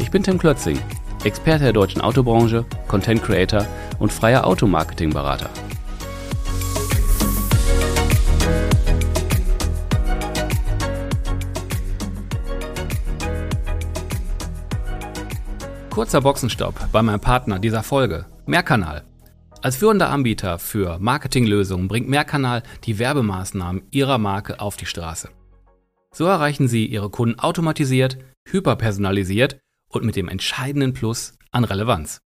Ich 0.00 0.10
bin 0.10 0.22
Tim 0.22 0.38
Klötzing, 0.38 0.78
Experte 1.24 1.64
der 1.64 1.72
deutschen 1.74 2.00
Autobranche, 2.00 2.64
Content 2.88 3.22
Creator 3.22 3.66
und 3.98 4.10
freier 4.10 4.46
Automarketing-Berater. 4.46 5.50
Kurzer 15.90 16.22
Boxenstopp 16.22 16.74
bei 16.90 17.02
meinem 17.02 17.20
Partner 17.20 17.58
dieser 17.58 17.82
Folge, 17.82 18.24
Mehrkanal. 18.46 19.04
Als 19.60 19.76
führender 19.76 20.08
Anbieter 20.08 20.58
für 20.58 20.98
Marketinglösungen 20.98 21.88
bringt 21.88 22.08
Mehrkanal 22.08 22.62
die 22.84 22.98
Werbemaßnahmen 22.98 23.82
Ihrer 23.90 24.16
Marke 24.16 24.60
auf 24.60 24.78
die 24.78 24.86
Straße. 24.86 25.28
So 26.12 26.24
erreichen 26.24 26.68
Sie 26.68 26.86
Ihre 26.86 27.10
Kunden 27.10 27.38
automatisiert, 27.38 28.16
hyperpersonalisiert 28.48 29.60
und 29.90 30.04
mit 30.04 30.16
dem 30.16 30.28
entscheidenden 30.28 30.94
Plus 30.94 31.36
an 31.50 31.64
Relevanz. 31.64 32.22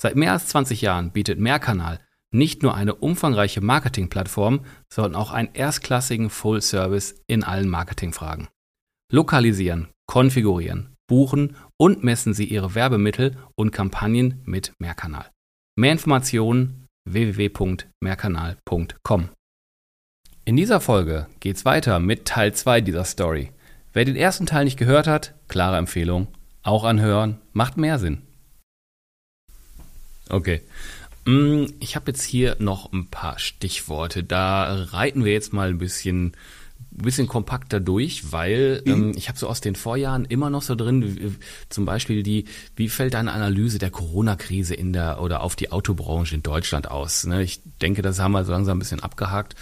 Seit 0.00 0.16
mehr 0.16 0.32
als 0.32 0.48
20 0.48 0.82
Jahren 0.82 1.12
bietet 1.12 1.38
Mehrkanal 1.38 2.00
nicht 2.32 2.62
nur 2.62 2.74
eine 2.74 2.94
umfangreiche 2.94 3.62
Marketingplattform, 3.62 4.66
sondern 4.92 5.14
auch 5.14 5.30
einen 5.30 5.54
erstklassigen 5.54 6.28
Full-Service 6.28 7.22
in 7.26 7.44
allen 7.44 7.68
Marketingfragen. 7.68 8.48
Lokalisieren, 9.10 9.88
konfigurieren, 10.06 10.94
buchen 11.06 11.56
und 11.78 12.04
messen 12.04 12.34
Sie 12.34 12.44
Ihre 12.44 12.74
Werbemittel 12.74 13.38
und 13.54 13.70
Kampagnen 13.70 14.42
mit 14.44 14.74
Mehrkanal. 14.78 15.30
Mehr 15.76 15.92
Informationen 15.92 16.86
www.mehrkanal.com. 17.08 19.28
In 20.44 20.56
dieser 20.56 20.80
Folge 20.80 21.28
geht's 21.40 21.64
weiter 21.64 22.00
mit 22.00 22.26
Teil 22.26 22.52
2 22.54 22.80
dieser 22.80 23.04
Story. 23.04 23.52
Wer 23.92 24.04
den 24.04 24.16
ersten 24.16 24.46
Teil 24.46 24.64
nicht 24.64 24.78
gehört 24.78 25.06
hat, 25.06 25.36
klare 25.48 25.76
Empfehlung, 25.78 26.26
auch 26.66 26.84
anhören, 26.84 27.38
macht 27.52 27.76
mehr 27.76 27.98
Sinn. 27.98 28.22
Okay. 30.28 30.62
Mm, 31.24 31.66
ich 31.80 31.96
habe 31.96 32.10
jetzt 32.10 32.24
hier 32.24 32.56
noch 32.58 32.92
ein 32.92 33.08
paar 33.08 33.38
Stichworte. 33.38 34.24
Da 34.24 34.74
reiten 34.90 35.24
wir 35.24 35.32
jetzt 35.32 35.52
mal 35.52 35.68
ein 35.68 35.78
bisschen 35.78 36.36
bisschen 36.90 37.26
kompakter 37.26 37.80
durch, 37.80 38.32
weil 38.32 38.82
mhm. 38.84 38.92
ähm, 38.92 39.12
ich 39.16 39.28
habe 39.28 39.38
so 39.38 39.48
aus 39.48 39.60
den 39.60 39.74
Vorjahren 39.74 40.24
immer 40.24 40.50
noch 40.50 40.62
so 40.62 40.74
drin, 40.74 41.16
wie, 41.16 41.32
zum 41.68 41.84
Beispiel 41.84 42.22
die, 42.22 42.46
wie 42.74 42.88
fällt 42.88 43.14
deine 43.14 43.32
Analyse 43.32 43.78
der 43.78 43.90
Corona-Krise 43.90 44.74
in 44.74 44.92
der 44.92 45.20
oder 45.20 45.42
auf 45.42 45.56
die 45.56 45.72
Autobranche 45.72 46.34
in 46.34 46.42
Deutschland 46.42 46.90
aus? 46.90 47.26
Ne? 47.26 47.42
Ich 47.42 47.60
denke, 47.82 48.02
das 48.02 48.18
haben 48.18 48.32
wir 48.32 48.44
so 48.44 48.52
langsam 48.52 48.76
ein 48.76 48.80
bisschen 48.80 49.00
abgehakt. 49.00 49.54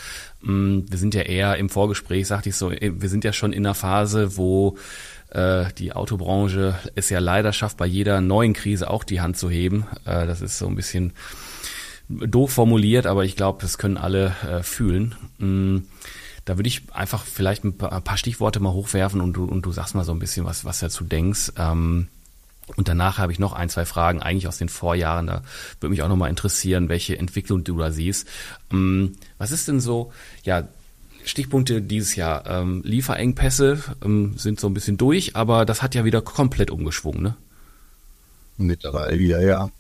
Ähm, 0.47 0.85
wir 0.89 0.99
sind 0.99 1.15
ja 1.15 1.23
eher 1.23 1.57
im 1.57 1.69
Vorgespräch, 1.69 2.27
sagte 2.27 2.51
ich 2.51 2.57
so, 2.57 2.71
wir 2.71 3.09
sind 3.09 3.25
ja 3.25 3.33
schon 3.33 3.53
in 3.53 3.67
einer 3.67 3.75
Phase, 3.75 4.37
wo 4.37 4.77
die 5.79 5.93
Autobranche 5.93 6.79
es 6.95 7.11
ja 7.11 7.19
leider 7.19 7.53
schafft, 7.53 7.77
bei 7.77 7.87
jeder 7.87 8.21
neuen 8.21 8.53
Krise 8.53 8.89
auch 8.89 9.05
die 9.05 9.21
Hand 9.21 9.37
zu 9.37 9.51
heben. 9.51 9.87
Äh, 10.05 10.27
das 10.27 10.41
ist 10.41 10.59
so 10.59 10.67
ein 10.67 10.77
bisschen 10.77 11.13
doof 12.09 12.53
formuliert, 12.53 13.07
aber 13.07 13.25
ich 13.25 13.37
glaube, 13.37 13.61
das 13.63 13.79
können 13.79 13.97
alle 13.97 14.35
äh, 14.49 14.63
fühlen. 14.63 15.15
Ähm, 15.41 15.87
da 16.45 16.59
würde 16.59 16.69
ich 16.69 16.83
einfach 16.93 17.25
vielleicht 17.25 17.65
ein 17.65 17.77
paar 17.77 18.17
Stichworte 18.19 18.61
mal 18.61 18.73
hochwerfen 18.73 19.21
und 19.21 19.33
du, 19.33 19.45
und 19.45 19.63
du 19.63 19.73
sagst 19.73 19.95
mal 19.95 20.05
so 20.05 20.13
ein 20.13 20.19
bisschen, 20.19 20.45
was, 20.45 20.65
was 20.65 20.79
dazu 20.79 21.05
denkst. 21.05 21.53
Ähm, 21.57 22.09
und 22.77 22.89
danach 22.89 23.19
habe 23.19 23.33
ich 23.33 23.39
noch 23.39 23.53
ein, 23.53 23.69
zwei 23.69 23.85
Fragen, 23.85 24.23
eigentlich 24.23 24.49
aus 24.49 24.59
den 24.59 24.69
Vorjahren. 24.69 25.27
Da 25.27 25.43
würde 25.81 25.91
mich 25.91 26.03
auch 26.03 26.09
nochmal 26.09 26.31
interessieren, 26.31 26.89
welche 26.89 27.19
Entwicklung 27.19 27.65
du 27.65 27.79
da 27.79 27.91
siehst. 27.91 28.29
Ähm, 28.71 29.17
was 29.39 29.51
ist 29.51 29.69
denn 29.69 29.81
so, 29.81 30.13
ja, 30.45 30.69
Stichpunkte 31.25 31.83
dieses 31.83 32.17
Jahr. 32.17 32.47
Ähm, 32.47 32.83
Lieferengpässe 32.85 33.83
ähm, 34.05 34.37
sind 34.37 34.61
so 34.61 34.67
ein 34.69 34.75
bisschen 34.75 34.97
durch, 34.97 35.37
aber 35.37 35.65
das 35.65 35.83
hat 35.83 35.95
ja 35.95 36.05
wieder 36.05 36.23
komplett 36.23 36.71
umgeschwungen, 36.71 37.23
ne? 37.23 37.37
Mittlerweile 38.57 39.19
wieder, 39.19 39.41
ja. 39.43 39.71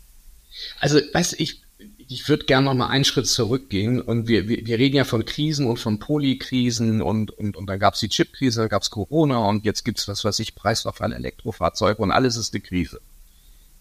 Also, 0.80 0.98
weißt 1.12 1.32
du, 1.32 1.36
ich, 1.42 1.62
ich 2.08 2.28
würde 2.28 2.46
gerne 2.46 2.66
noch 2.66 2.74
mal 2.74 2.88
einen 2.88 3.04
Schritt 3.04 3.26
zurückgehen 3.26 4.00
und 4.00 4.28
wir, 4.28 4.48
wir, 4.48 4.66
wir 4.66 4.78
reden 4.78 4.96
ja 4.96 5.04
von 5.04 5.24
Krisen 5.24 5.66
und 5.66 5.78
von 5.78 5.98
Polykrisen 5.98 7.02
und, 7.02 7.30
und, 7.30 7.56
und 7.56 7.66
da 7.66 7.76
gab 7.76 7.94
es 7.94 8.00
die 8.00 8.08
Chipkrise, 8.08 8.62
da 8.62 8.68
gab 8.68 8.82
es 8.82 8.90
Corona 8.90 9.38
und 9.38 9.64
jetzt 9.64 9.84
gibt 9.84 9.98
es 9.98 10.08
was 10.08 10.24
weiß 10.24 10.38
ich, 10.40 10.54
Preisverfall 10.54 11.12
Elektrofahrzeuge 11.12 12.02
und 12.02 12.10
alles 12.10 12.36
ist 12.36 12.54
eine 12.54 12.60
Krise. 12.60 13.00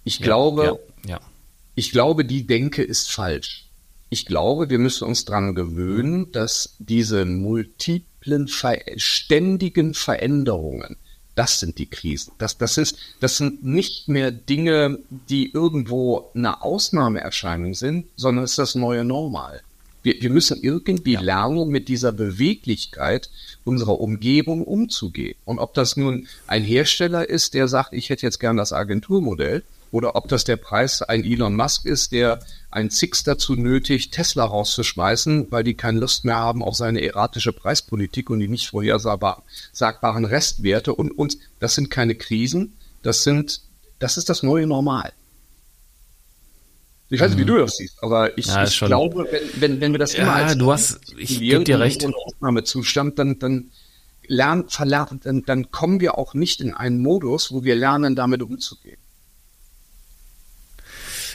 Ich 0.03 0.19
ja, 0.19 0.25
glaube, 0.25 0.79
ja, 1.05 1.11
ja. 1.11 1.19
ich 1.75 1.91
glaube, 1.91 2.25
die 2.25 2.45
Denke 2.45 2.83
ist 2.83 3.11
falsch. 3.11 3.69
Ich 4.13 4.27
glaube, 4.27 4.69
wir 4.69 4.77
müssen 4.77 5.07
uns 5.07 5.25
dran 5.25 5.55
gewöhnen, 5.55 6.31
dass 6.31 6.75
diese 6.77 7.25
multiplen, 7.25 8.47
ständigen 8.95 9.95
Veränderungen, 9.95 10.97
das 11.33 11.59
sind 11.59 11.79
die 11.79 11.87
Krisen. 11.87 12.31
Das, 12.37 12.59
das, 12.59 12.77
ist, 12.77 12.95
das 13.21 13.37
sind 13.37 13.65
nicht 13.65 14.09
mehr 14.09 14.29
Dinge, 14.29 14.99
die 15.09 15.51
irgendwo 15.51 16.29
eine 16.35 16.61
Ausnahmeerscheinung 16.61 17.73
sind, 17.73 18.05
sondern 18.15 18.43
es 18.43 18.51
ist 18.51 18.59
das 18.59 18.75
neue 18.75 19.03
Normal. 19.03 19.63
Wir, 20.03 20.21
wir 20.21 20.29
müssen 20.29 20.61
irgendwie 20.61 21.13
ja. 21.13 21.21
lernen, 21.21 21.69
mit 21.69 21.87
dieser 21.87 22.11
Beweglichkeit 22.11 23.31
unserer 23.63 23.99
Umgebung 23.99 24.63
umzugehen. 24.63 25.37
Und 25.43 25.57
ob 25.57 25.73
das 25.73 25.97
nun 25.97 26.27
ein 26.45 26.61
Hersteller 26.61 27.27
ist, 27.27 27.55
der 27.55 27.67
sagt, 27.67 27.93
ich 27.93 28.11
hätte 28.11 28.27
jetzt 28.27 28.39
gern 28.39 28.57
das 28.57 28.73
Agenturmodell, 28.73 29.63
oder 29.93 30.15
ob 30.15 30.27
das 30.27 30.43
der 30.43 30.57
Preis 30.57 31.03
ein 31.03 31.23
Elon 31.23 31.55
Musk 31.55 31.85
ist, 31.85 32.13
der 32.13 32.39
ein 32.71 32.89
Six 32.89 33.23
dazu 33.23 33.55
nötigt, 33.55 34.11
Tesla 34.11 34.43
rauszuschmeißen, 34.43 35.51
weil 35.51 35.63
die 35.63 35.75
keine 35.75 35.99
Lust 35.99 36.25
mehr 36.25 36.37
haben 36.37 36.63
auf 36.63 36.75
seine 36.75 37.03
erratische 37.03 37.53
Preispolitik 37.53 38.31
und 38.31 38.39
die 38.39 38.47
nicht 38.47 38.67
vorhersagbaren 38.67 40.25
Restwerte. 40.25 40.95
Und, 40.95 41.11
und 41.11 41.37
das 41.59 41.75
sind 41.75 41.91
keine 41.91 42.15
Krisen, 42.15 42.75
das 43.03 43.21
sind, 43.21 43.61
das 43.99 44.17
ist 44.17 44.29
das 44.29 44.41
neue 44.41 44.65
Normal. 44.65 45.13
Ich 47.09 47.21
weiß 47.21 47.29
nicht, 47.29 47.37
wie 47.37 47.43
mhm. 47.43 47.55
du 47.55 47.57
das 47.59 47.77
siehst, 47.77 48.01
aber 48.01 48.35
ich, 48.35 48.47
ja, 48.47 48.63
ich 48.63 48.79
glaube, 48.79 49.27
wenn, 49.29 49.61
wenn, 49.61 49.81
wenn 49.81 49.91
wir 49.91 49.99
das 49.99 50.15
immer 50.15 50.39
ja, 50.39 50.45
als 50.45 50.57
du 50.57 50.71
hast, 50.71 51.01
ich 51.15 51.39
gebe 51.39 51.63
dir 51.63 51.79
recht. 51.79 52.03
Ausnahmezustand, 52.03 53.19
dann, 53.19 53.37
dann 53.37 53.69
lernen, 54.25 54.67
verlernen, 54.69 55.19
dann, 55.23 55.43
dann 55.45 55.69
kommen 55.69 55.99
wir 55.99 56.17
auch 56.17 56.33
nicht 56.33 56.61
in 56.61 56.73
einen 56.73 56.99
Modus, 57.03 57.51
wo 57.51 57.63
wir 57.63 57.75
lernen, 57.75 58.15
damit 58.15 58.41
umzugehen. 58.41 58.97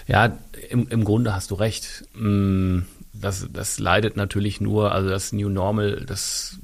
Ja, 0.08 0.36
im, 0.70 0.88
im 0.88 1.04
Grunde 1.04 1.34
hast 1.34 1.50
du 1.52 1.54
recht. 1.54 2.04
Mm, 2.14 2.80
das, 3.12 3.46
das 3.52 3.78
leidet 3.78 4.16
natürlich 4.16 4.60
nur, 4.60 4.92
also 4.92 5.08
das 5.08 5.32
New 5.32 5.48
Normal, 5.48 6.04
das 6.06 6.58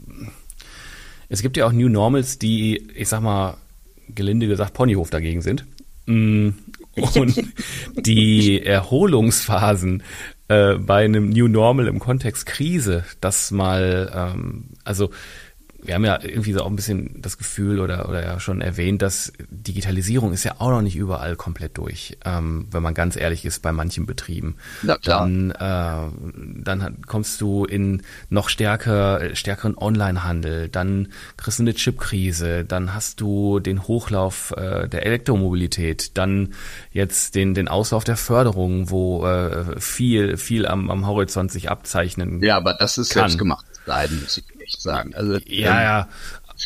es 1.28 1.43
gibt 1.43 1.56
ja 1.56 1.66
auch 1.66 1.72
New 1.72 1.88
Normals, 1.88 2.38
die, 2.38 2.87
ich 2.94 3.09
sag 3.09 3.22
mal, 3.22 3.56
gelinde 4.09 4.47
gesagt, 4.47 4.75
Ponyhof 4.75 5.10
dagegen 5.10 5.43
sind. 5.43 5.65
Mm, 6.06 6.50
und 6.94 7.43
die 7.97 8.62
Erholungsphasen 8.62 10.03
äh, 10.49 10.75
bei 10.75 11.05
einem 11.05 11.31
New 11.31 11.49
Normal 11.49 11.88
im 11.88 11.99
Kontext 11.99 12.47
Krise, 12.47 13.05
das 13.21 13.50
mal, 13.50 14.12
ähm, 14.15 14.65
also 14.84 15.11
wir 15.84 15.95
haben 15.95 16.05
ja 16.05 16.19
irgendwie 16.22 16.53
so 16.53 16.62
auch 16.62 16.67
ein 16.67 16.76
bisschen 16.76 17.20
das 17.20 17.37
Gefühl 17.37 17.79
oder, 17.79 18.09
oder 18.09 18.23
ja 18.23 18.41
schon 18.41 18.61
erwähnt, 18.61 19.03
dass 19.03 19.32
Digitalisierung 19.50 20.32
ist 20.32 20.44
ja 20.44 20.55
auch 20.59 20.70
noch 20.70 20.81
nicht 20.81 20.97
überall 20.97 21.37
komplett 21.37 21.76
durch, 21.76 22.17
ähm, 22.25 22.67
wenn 22.70 22.82
man 22.82 22.94
ganz 22.94 23.17
ehrlich 23.17 23.44
ist 23.44 23.61
bei 23.61 23.70
manchen 23.70 24.06
Betrieben. 24.06 24.56
Na 24.82 24.97
klar. 24.97 25.20
Dann, 25.20 25.50
äh, 25.50 26.62
dann 26.62 27.03
kommst 27.06 27.41
du 27.41 27.64
in 27.64 28.03
noch 28.31 28.49
stärker, 28.49 29.35
stärkeren 29.35 29.76
Onlinehandel, 29.76 30.69
dann 30.69 31.09
kriegst 31.37 31.59
du 31.59 31.64
eine 31.64 31.75
Chipkrise, 31.75 32.64
dann 32.64 32.94
hast 32.94 33.20
du 33.20 33.61
den 33.61 33.87
Hochlauf 33.87 34.53
äh, 34.56 34.88
der 34.88 35.05
Elektromobilität, 35.05 36.17
dann 36.17 36.55
jetzt 36.93 37.35
den, 37.35 37.55
den 37.55 37.69
Auslauf 37.69 38.05
der 38.05 38.17
Förderung, 38.17 38.91
wo 38.91 39.26
äh, 39.26 39.79
viel, 39.79 40.38
viel 40.38 40.67
am, 40.67 40.91
am 40.91 41.06
Horizont 41.06 41.53
sich 41.53 41.70
abzeichnen. 41.70 42.43
Ja, 42.43 42.56
aber 42.56 42.75
das 42.75 42.97
ist 42.97 43.11
kann. 43.11 43.23
selbst 43.23 43.38
gemacht. 43.38 43.67
Leiden 43.87 44.23
muss 44.23 44.38
ich 44.38 44.54
echt 44.64 44.81
sagen. 44.81 45.14
Also, 45.14 45.34
ja, 45.34 45.38
ähm, 45.38 45.84
ja. 45.84 46.08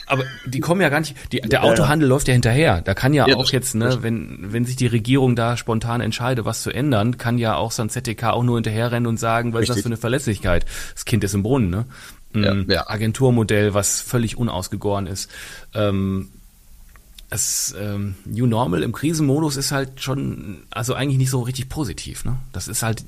Aber 0.07 0.25
die 0.47 0.61
kommen 0.61 0.81
ja 0.81 0.91
gar 0.91 1.01
nicht, 1.01 1.17
die, 1.33 1.41
der 1.41 1.65
Autohandel 1.65 2.09
ja. 2.09 2.15
läuft 2.15 2.29
ja 2.29 2.33
hinterher. 2.33 2.83
Da 2.83 2.95
kann 2.95 3.15
ja, 3.15 3.27
ja 3.27 3.37
auch 3.37 3.51
jetzt, 3.51 3.75
ne, 3.75 3.99
wenn, 4.03 4.53
wenn 4.53 4.65
sich 4.65 4.77
die 4.77 4.87
Regierung 4.87 5.35
da 5.35 5.57
spontan 5.57 6.01
entscheidet, 6.01 6.45
was 6.45 6.63
zu 6.63 6.71
ändern, 6.71 7.17
kann 7.19 7.39
ja 7.39 7.57
auch 7.57 7.73
so 7.73 7.83
ein 7.83 7.89
ZTK 7.89 8.25
auch 8.25 8.43
nur 8.43 8.57
hinterherrennen 8.57 9.07
und 9.07 9.19
sagen, 9.19 9.53
was 9.53 9.63
ist 9.63 9.71
das 9.71 9.81
für 9.81 9.87
eine 9.87 9.97
Verlässlichkeit? 9.97 10.67
Das 10.95 11.05
Kind 11.05 11.25
ist 11.25 11.35
im 11.35 11.43
Brunnen, 11.43 11.71
ne? 11.71 11.87
Ja, 12.35 12.55
ja. 12.55 12.91
Agenturmodell, 12.91 13.73
was 13.73 14.01
völlig 14.03 14.37
unausgegoren 14.37 15.07
ist. 15.07 15.31
Ähm, 15.75 16.29
es, 17.31 17.75
ähm, 17.79 18.17
New 18.25 18.47
Normal 18.47 18.83
im 18.83 18.93
Krisenmodus 18.93 19.57
ist 19.57 19.73
halt 19.73 20.01
schon, 20.01 20.63
also 20.71 20.95
eigentlich 20.95 21.19
nicht 21.19 21.31
so 21.31 21.41
richtig 21.43 21.69
positiv. 21.69 22.25
Ne? 22.25 22.37
Das 22.53 22.69
ist 22.69 22.83
halt 22.83 23.05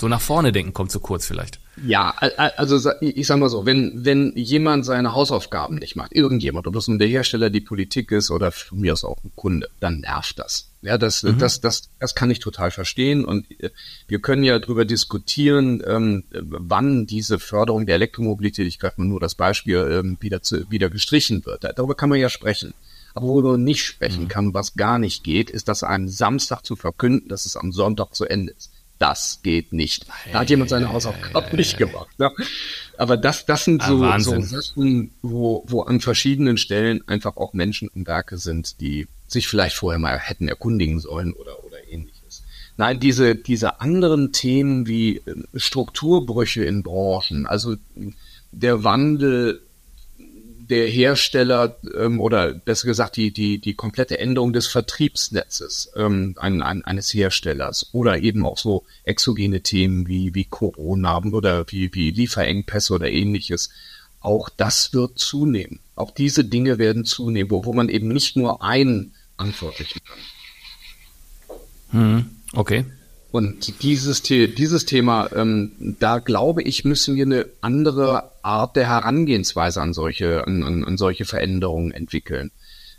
so 0.00 0.08
nach 0.08 0.20
vorne 0.20 0.50
denken 0.50 0.72
kommt 0.72 0.90
zu 0.90 0.98
kurz 1.00 1.26
vielleicht. 1.26 1.60
Ja, 1.84 2.10
also 2.56 2.92
ich 3.00 3.26
sag 3.26 3.38
mal 3.38 3.48
so, 3.48 3.66
wenn, 3.66 4.04
wenn 4.04 4.32
jemand 4.36 4.84
seine 4.84 5.12
Hausaufgaben 5.12 5.76
nicht 5.76 5.96
macht, 5.96 6.12
irgendjemand, 6.12 6.66
ob 6.66 6.74
das 6.74 6.88
nun 6.88 6.98
der 6.98 7.08
Hersteller, 7.08 7.50
die 7.50 7.60
Politik 7.60 8.12
ist 8.12 8.30
oder 8.30 8.52
für 8.52 8.74
mich 8.76 8.92
aus 8.92 9.04
auch 9.04 9.22
ein 9.24 9.32
Kunde, 9.34 9.68
dann 9.80 10.00
nervt 10.00 10.38
das. 10.38 10.68
Ja, 10.82 10.98
das, 10.98 11.22
mhm. 11.22 11.38
das, 11.38 11.60
das, 11.60 11.88
das 11.98 12.14
kann 12.14 12.30
ich 12.30 12.38
total 12.38 12.70
verstehen 12.70 13.24
und 13.24 13.50
äh, 13.60 13.70
wir 14.06 14.20
können 14.20 14.44
ja 14.44 14.58
darüber 14.58 14.84
diskutieren, 14.84 15.82
ähm, 15.86 16.24
wann 16.30 17.06
diese 17.06 17.38
Förderung 17.38 17.86
der 17.86 17.96
Elektromobilität, 17.96 18.66
ich 18.66 18.78
greife 18.78 19.00
mal 19.00 19.06
nur 19.06 19.20
das 19.20 19.34
Beispiel, 19.34 19.76
ähm, 19.76 20.16
wieder, 20.20 20.42
zu, 20.42 20.70
wieder 20.70 20.90
gestrichen 20.90 21.44
wird. 21.46 21.64
Darüber 21.64 21.94
kann 21.94 22.08
man 22.08 22.20
ja 22.20 22.28
sprechen. 22.28 22.74
Aber 23.14 23.28
worüber 23.28 23.52
man 23.52 23.64
nicht 23.64 23.84
sprechen 23.84 24.24
mhm. 24.24 24.28
kann, 24.28 24.54
was 24.54 24.74
gar 24.74 24.98
nicht 24.98 25.24
geht, 25.24 25.48
ist, 25.50 25.68
dass 25.68 25.82
am 25.84 26.08
Samstag 26.08 26.64
zu 26.64 26.76
verkünden, 26.76 27.28
dass 27.28 27.46
es 27.46 27.56
am 27.56 27.72
Sonntag 27.72 28.14
zu 28.14 28.26
Ende 28.26 28.52
ist 28.52 28.73
das 28.98 29.40
geht 29.42 29.72
nicht. 29.72 30.06
Da 30.32 30.40
hat 30.40 30.50
jemand 30.50 30.70
seine 30.70 30.92
Hausaufgaben 30.92 31.56
nicht 31.56 31.78
gemacht. 31.78 32.18
Ne? 32.18 32.30
Aber 32.96 33.16
das, 33.16 33.44
das 33.44 33.64
sind 33.64 33.82
so, 33.82 34.02
ah, 34.04 34.20
so 34.20 34.40
Sachen, 34.40 35.12
wo, 35.22 35.64
wo 35.66 35.82
an 35.82 36.00
verschiedenen 36.00 36.56
Stellen 36.56 37.06
einfach 37.08 37.36
auch 37.36 37.52
Menschen 37.52 37.88
und 37.88 38.06
Werke 38.06 38.38
sind, 38.38 38.80
die 38.80 39.08
sich 39.26 39.48
vielleicht 39.48 39.76
vorher 39.76 39.98
mal 39.98 40.18
hätten 40.18 40.48
erkundigen 40.48 41.00
sollen 41.00 41.32
oder, 41.32 41.64
oder 41.64 41.76
ähnliches. 41.88 42.44
Nein, 42.76 43.00
diese, 43.00 43.34
diese 43.34 43.80
anderen 43.80 44.32
Themen 44.32 44.86
wie 44.86 45.18
ähm, 45.26 45.46
Strukturbrüche 45.54 46.64
in 46.64 46.82
Branchen, 46.82 47.46
also 47.46 47.76
der 48.52 48.84
Wandel 48.84 49.60
der 50.68 50.86
Hersteller 50.86 51.76
ähm, 51.96 52.20
oder 52.20 52.52
besser 52.52 52.86
gesagt 52.86 53.16
die, 53.16 53.32
die, 53.32 53.58
die 53.60 53.74
komplette 53.74 54.18
Änderung 54.18 54.52
des 54.52 54.66
Vertriebsnetzes 54.66 55.92
ähm, 55.96 56.34
ein, 56.38 56.62
ein, 56.62 56.84
eines 56.84 57.12
Herstellers 57.12 57.90
oder 57.92 58.18
eben 58.18 58.44
auch 58.46 58.58
so 58.58 58.84
exogene 59.04 59.62
Themen 59.62 60.06
wie, 60.08 60.34
wie 60.34 60.44
Corona 60.44 61.18
oder 61.18 61.64
wie, 61.68 61.92
wie 61.94 62.10
Lieferengpässe 62.10 62.94
oder 62.94 63.10
ähnliches. 63.10 63.70
Auch 64.20 64.48
das 64.48 64.92
wird 64.94 65.18
zunehmen. 65.18 65.80
Auch 65.96 66.10
diese 66.10 66.44
Dinge 66.44 66.78
werden 66.78 67.04
zunehmen, 67.04 67.50
wo, 67.50 67.64
wo 67.64 67.72
man 67.72 67.88
eben 67.88 68.08
nicht 68.08 68.36
nur 68.36 68.62
einen 68.62 69.14
antwortlichen 69.36 70.00
kann. 70.04 70.18
Hm, 71.90 72.30
okay. 72.54 72.84
Und 73.34 73.82
dieses, 73.82 74.22
dieses 74.22 74.84
Thema, 74.84 75.28
ähm, 75.34 75.96
da 75.98 76.20
glaube 76.20 76.62
ich, 76.62 76.84
müssen 76.84 77.16
wir 77.16 77.26
eine 77.26 77.46
andere 77.62 78.30
Art 78.42 78.76
der 78.76 78.86
Herangehensweise 78.86 79.82
an 79.82 79.92
solche, 79.92 80.46
an, 80.46 80.84
an, 80.84 80.96
solche 80.96 81.24
Veränderungen 81.24 81.90
entwickeln. 81.90 82.52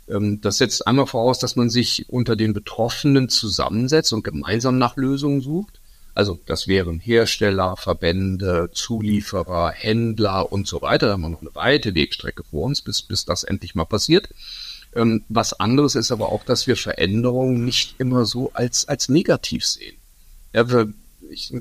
Ähm, 0.06 0.42
das 0.42 0.58
setzt 0.58 0.86
einmal 0.86 1.06
voraus, 1.06 1.38
dass 1.38 1.56
man 1.56 1.70
sich 1.70 2.10
unter 2.10 2.36
den 2.36 2.52
Betroffenen 2.52 3.30
zusammensetzt 3.30 4.12
und 4.12 4.24
gemeinsam 4.24 4.76
nach 4.76 4.96
Lösungen 4.98 5.40
sucht. 5.40 5.80
Also 6.14 6.38
das 6.44 6.68
wären 6.68 7.00
Hersteller, 7.00 7.78
Verbände, 7.78 8.68
Zulieferer, 8.74 9.70
Händler 9.70 10.52
und 10.52 10.66
so 10.66 10.82
weiter. 10.82 11.06
Da 11.06 11.12
haben 11.14 11.22
wir 11.22 11.30
noch 11.30 11.40
eine 11.40 11.54
weite 11.54 11.94
Wegstrecke 11.94 12.44
vor 12.44 12.66
uns, 12.66 12.82
bis, 12.82 13.00
bis 13.00 13.24
das 13.24 13.42
endlich 13.42 13.74
mal 13.74 13.86
passiert. 13.86 14.28
Ähm, 14.94 15.24
was 15.30 15.58
anderes 15.58 15.94
ist 15.94 16.12
aber 16.12 16.30
auch, 16.30 16.44
dass 16.44 16.66
wir 16.66 16.76
Veränderungen 16.76 17.64
nicht 17.64 17.94
immer 17.96 18.26
so 18.26 18.50
als, 18.52 18.86
als 18.86 19.08
negativ 19.08 19.64
sehen. 19.64 19.95
Ja, 20.56 20.64
ich, 21.28 21.52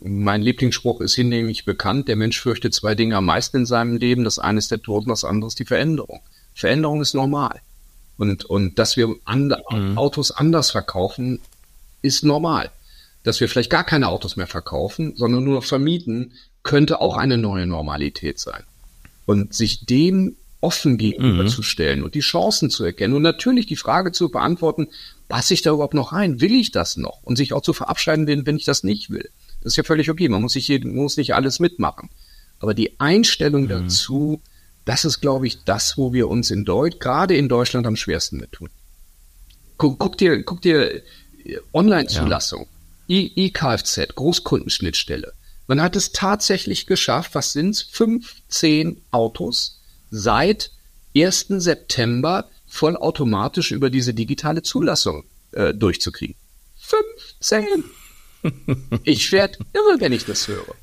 mein 0.00 0.40
Lieblingsspruch 0.40 1.02
ist 1.02 1.14
hinlänglich 1.14 1.66
bekannt. 1.66 2.08
Der 2.08 2.16
Mensch 2.16 2.40
fürchtet 2.40 2.72
zwei 2.72 2.94
Dinge 2.94 3.16
am 3.16 3.26
meisten 3.26 3.58
in 3.58 3.66
seinem 3.66 3.98
Leben. 3.98 4.24
Das 4.24 4.38
eine 4.38 4.58
ist 4.58 4.70
der 4.70 4.80
Tod 4.80 5.04
und 5.04 5.10
das 5.10 5.24
andere 5.24 5.48
ist 5.48 5.58
die 5.58 5.66
Veränderung. 5.66 6.20
Veränderung 6.54 7.02
ist 7.02 7.12
normal. 7.12 7.60
Und, 8.16 8.46
und 8.46 8.78
dass 8.78 8.96
wir 8.96 9.14
and 9.26 9.54
mhm. 9.70 9.98
Autos 9.98 10.30
anders 10.30 10.70
verkaufen, 10.70 11.40
ist 12.00 12.24
normal. 12.24 12.70
Dass 13.22 13.38
wir 13.40 13.50
vielleicht 13.50 13.70
gar 13.70 13.84
keine 13.84 14.08
Autos 14.08 14.36
mehr 14.36 14.46
verkaufen, 14.46 15.14
sondern 15.14 15.44
nur 15.44 15.56
noch 15.56 15.64
vermieten, 15.64 16.32
könnte 16.62 17.02
auch 17.02 17.18
eine 17.18 17.36
neue 17.36 17.66
Normalität 17.66 18.38
sein. 18.38 18.64
Und 19.26 19.52
sich 19.52 19.84
dem 19.84 20.36
offen 20.60 20.98
gegenüberzustellen 20.98 22.00
mhm. 22.00 22.04
und 22.06 22.14
die 22.14 22.20
Chancen 22.20 22.70
zu 22.70 22.84
erkennen 22.84 23.14
und 23.14 23.22
natürlich 23.22 23.66
die 23.66 23.76
Frage 23.76 24.12
zu 24.12 24.28
beantworten, 24.28 24.88
passe 25.28 25.54
ich 25.54 25.62
da 25.62 25.70
überhaupt 25.70 25.94
noch 25.94 26.12
rein? 26.12 26.40
Will 26.40 26.52
ich 26.52 26.72
das 26.72 26.96
noch? 26.96 27.22
Und 27.22 27.36
sich 27.36 27.52
auch 27.52 27.62
zu 27.62 27.72
verabscheiden, 27.72 28.26
wenn, 28.26 28.46
wenn 28.46 28.56
ich 28.56 28.64
das 28.64 28.82
nicht 28.82 29.10
will. 29.10 29.30
Das 29.62 29.72
ist 29.72 29.76
ja 29.76 29.84
völlig 29.84 30.10
okay. 30.10 30.28
Man 30.28 30.42
muss, 30.42 30.54
sich 30.54 30.66
hier, 30.66 30.84
muss 30.84 31.16
nicht 31.16 31.34
alles 31.34 31.60
mitmachen. 31.60 32.10
Aber 32.60 32.74
die 32.74 32.98
Einstellung 32.98 33.64
mhm. 33.64 33.68
dazu, 33.68 34.42
das 34.84 35.04
ist, 35.04 35.20
glaube 35.20 35.46
ich, 35.46 35.64
das, 35.64 35.96
wo 35.96 36.12
wir 36.12 36.28
uns 36.28 36.50
in 36.50 36.64
Deutschland, 36.64 37.00
gerade 37.00 37.36
in 37.36 37.48
Deutschland 37.48 37.86
am 37.86 37.96
schwersten 37.96 38.38
mit 38.38 38.52
tun. 38.52 38.70
Guck, 39.76 39.98
guck 39.98 40.18
dir, 40.18 40.42
guck 40.42 40.60
dir 40.60 40.96
äh, 40.96 41.02
Online-Zulassung, 41.72 42.66
ja. 43.06 43.28
E-Kfz, 43.36 44.08
Großkundenschnittstelle. 44.14 45.32
Man 45.68 45.80
hat 45.80 45.94
es 45.94 46.12
tatsächlich 46.12 46.86
geschafft, 46.86 47.34
was 47.34 47.52
sind's? 47.52 47.82
Fünf, 47.82 48.42
zehn 48.48 49.00
Autos 49.10 49.77
seit 50.10 50.70
1. 51.16 51.46
September 51.48 52.48
vollautomatisch 52.66 53.70
über 53.70 53.90
diese 53.90 54.14
digitale 54.14 54.62
Zulassung 54.62 55.24
äh, 55.52 55.74
durchzukriegen. 55.74 56.36
15! 56.76 57.84
ich 59.04 59.32
werde 59.32 59.58
irre, 59.72 60.00
wenn 60.00 60.12
ich 60.12 60.24
das 60.24 60.48
höre. 60.48 60.74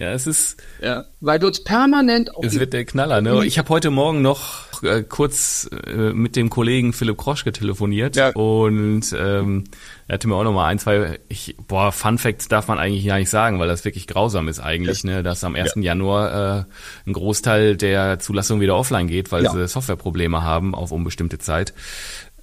Ja, 0.00 0.12
es 0.12 0.28
ist. 0.28 0.62
Ja, 0.80 1.06
weil 1.20 1.40
du 1.40 1.48
uns 1.48 1.64
permanent. 1.64 2.30
Es 2.42 2.58
wird 2.58 2.72
der 2.72 2.84
Knaller, 2.84 3.20
ne? 3.20 3.44
Ich 3.44 3.58
habe 3.58 3.68
heute 3.70 3.90
Morgen 3.90 4.22
noch 4.22 4.82
äh, 4.84 5.02
kurz 5.02 5.68
äh, 5.86 6.12
mit 6.12 6.36
dem 6.36 6.50
Kollegen 6.50 6.92
Philipp 6.92 7.18
Kroschke 7.18 7.50
telefoniert 7.50 8.14
ja. 8.14 8.30
und 8.30 9.12
ähm, 9.18 9.64
er 10.06 10.14
hatte 10.14 10.28
mir 10.28 10.36
auch 10.36 10.44
noch 10.44 10.52
mal 10.52 10.66
ein, 10.66 10.78
zwei. 10.78 11.18
Ich, 11.28 11.56
boah, 11.66 11.90
Fun 11.90 12.18
Facts 12.18 12.46
darf 12.46 12.68
man 12.68 12.78
eigentlich 12.78 13.06
gar 13.06 13.18
nicht 13.18 13.30
sagen, 13.30 13.58
weil 13.58 13.66
das 13.66 13.84
wirklich 13.84 14.06
grausam 14.06 14.46
ist 14.46 14.60
eigentlich, 14.60 14.98
das, 14.98 15.04
ne? 15.04 15.24
Dass 15.24 15.42
am 15.42 15.56
1. 15.56 15.72
Ja. 15.74 15.82
Januar 15.82 16.60
äh, 16.60 16.64
ein 17.04 17.12
Großteil 17.12 17.76
der 17.76 18.20
Zulassung 18.20 18.60
wieder 18.60 18.76
offline 18.76 19.08
geht, 19.08 19.32
weil 19.32 19.42
ja. 19.42 19.50
sie 19.50 19.66
Softwareprobleme 19.66 20.44
haben 20.44 20.76
auf 20.76 20.92
unbestimmte 20.92 21.38
Zeit. 21.38 21.74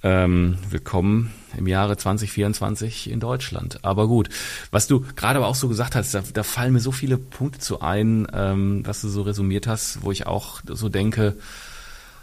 Ähm, 0.02 0.58
willkommen 0.68 1.32
im 1.56 1.66
Jahre 1.66 1.96
2024 1.96 3.10
in 3.10 3.18
Deutschland. 3.18 3.82
Aber 3.82 4.08
gut, 4.08 4.28
was 4.70 4.86
du 4.86 5.00
gerade 5.16 5.38
aber 5.38 5.48
auch 5.48 5.54
so 5.54 5.68
gesagt 5.68 5.94
hast, 5.94 6.14
da, 6.14 6.22
da 6.32 6.42
fallen 6.42 6.74
mir 6.74 6.80
so 6.80 6.92
viele 6.92 7.16
Punkte 7.16 7.60
zu 7.60 7.80
ein, 7.80 8.26
ähm, 8.32 8.82
was 8.84 9.00
du 9.00 9.08
so 9.08 9.22
resumiert 9.22 9.66
hast, 9.66 10.02
wo 10.02 10.12
ich 10.12 10.26
auch 10.26 10.60
so 10.66 10.90
denke, 10.90 11.36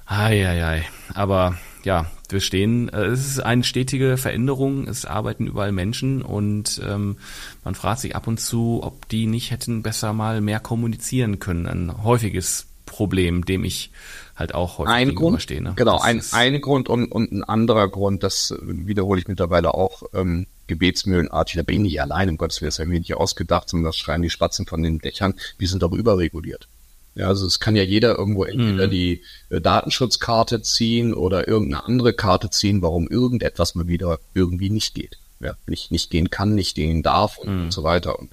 ai, 0.06 0.48
ai, 0.48 0.64
ai. 0.64 0.86
aber 1.16 1.58
ja, 1.84 2.06
wir 2.30 2.42
stehen, 2.42 2.90
äh, 2.90 3.06
es 3.06 3.26
ist 3.26 3.40
eine 3.40 3.64
stetige 3.64 4.18
Veränderung, 4.18 4.88
es 4.88 5.06
arbeiten 5.06 5.48
überall 5.48 5.72
Menschen 5.72 6.22
und 6.22 6.80
ähm, 6.88 7.18
man 7.64 7.76
fragt 7.76 8.02
sich 8.02 8.16
ab 8.16 8.28
und 8.28 8.40
zu, 8.40 8.82
ob 8.84 9.10
die 9.10 9.26
nicht 9.26 9.52
hätten 9.52 9.82
besser 9.82 10.14
mal 10.14 10.42
mehr 10.42 10.60
kommunizieren 10.60 11.40
können. 11.40 11.68
Ein 11.68 12.04
häufiges 12.04 12.68
Problem, 12.86 13.46
dem 13.46 13.64
ich 13.64 13.92
halt 14.36 14.54
auch 14.54 14.80
häufig 14.80 14.94
ein 14.94 15.16
Grund, 15.16 15.42
stehe. 15.42 15.62
Ne? 15.62 15.74
Genau, 15.76 16.00
ein, 16.00 16.22
ein 16.32 16.62
Grund 16.62 16.90
und, 16.90 17.12
und 17.12 17.32
ein 17.32 17.44
anderer 17.44 17.88
Grund, 17.88 18.24
das 18.24 18.54
wiederhole 18.62 19.20
ich 19.20 19.28
mittlerweile 19.28 19.74
auch 19.74 20.04
ähm, 20.14 20.48
gebetsmühlenartig, 20.68 21.56
da 21.56 21.64
bin 21.64 21.78
ich 21.78 21.82
nicht 21.82 22.02
allein, 22.02 22.30
um 22.30 22.38
Gottes 22.38 22.62
Willen, 22.62 22.70
das 22.70 22.80
haben 22.80 22.92
wir 22.92 23.00
nicht 23.00 23.16
ausgedacht, 23.16 23.70
sondern 23.70 23.90
das 23.90 23.98
schreien 23.98 24.22
die 24.22 24.30
Spatzen 24.30 24.66
von 24.66 24.82
den 24.82 25.00
Dächern, 25.00 25.36
wir 25.58 25.68
sind 25.68 25.84
aber 25.84 25.98
überreguliert. 25.98 26.68
Ja, 27.16 27.28
also 27.28 27.46
es 27.46 27.60
kann 27.60 27.76
ja 27.76 27.84
jeder 27.84 28.18
irgendwo 28.18 28.44
entweder 28.44 28.88
mhm. 28.88 28.92
die 28.92 29.22
äh, 29.50 29.62
Datenschutzkarte 29.62 30.62
ziehen 30.64 31.14
oder 31.14 31.48
irgendeine 31.48 31.86
andere 31.86 32.14
Karte 32.14 32.50
ziehen, 32.50 32.82
warum 32.82 33.08
irgendetwas 33.08 33.76
mal 33.76 33.88
wieder 33.88 34.20
irgendwie 34.34 34.72
nicht 34.72 34.96
geht. 34.96 35.18
Ja, 35.40 35.56
nicht, 35.68 35.92
nicht 35.92 36.10
gehen 36.10 36.30
kann, 36.30 36.56
nicht 36.56 36.76
gehen 36.76 37.04
darf 37.04 37.38
und, 37.38 37.66
mhm. 37.66 37.72
so 37.72 37.84
weiter. 37.84 38.18
Und 38.18 38.32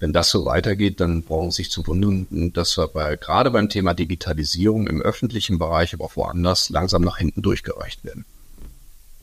wenn 0.00 0.12
das 0.12 0.30
so 0.30 0.44
weitergeht, 0.44 1.00
dann 1.00 1.22
brauchen 1.22 1.50
Sie 1.50 1.56
sich 1.56 1.70
zu 1.70 1.86
wundern, 1.86 2.52
dass 2.52 2.76
wir 2.78 2.88
bei, 2.88 3.16
gerade 3.16 3.50
beim 3.50 3.68
Thema 3.68 3.94
Digitalisierung 3.94 4.86
im 4.86 5.02
öffentlichen 5.02 5.58
Bereich, 5.58 5.94
aber 5.94 6.04
auch 6.04 6.16
woanders, 6.16 6.70
langsam 6.70 7.02
nach 7.02 7.18
hinten 7.18 7.42
durchgereicht 7.42 8.04
werden. 8.04 8.24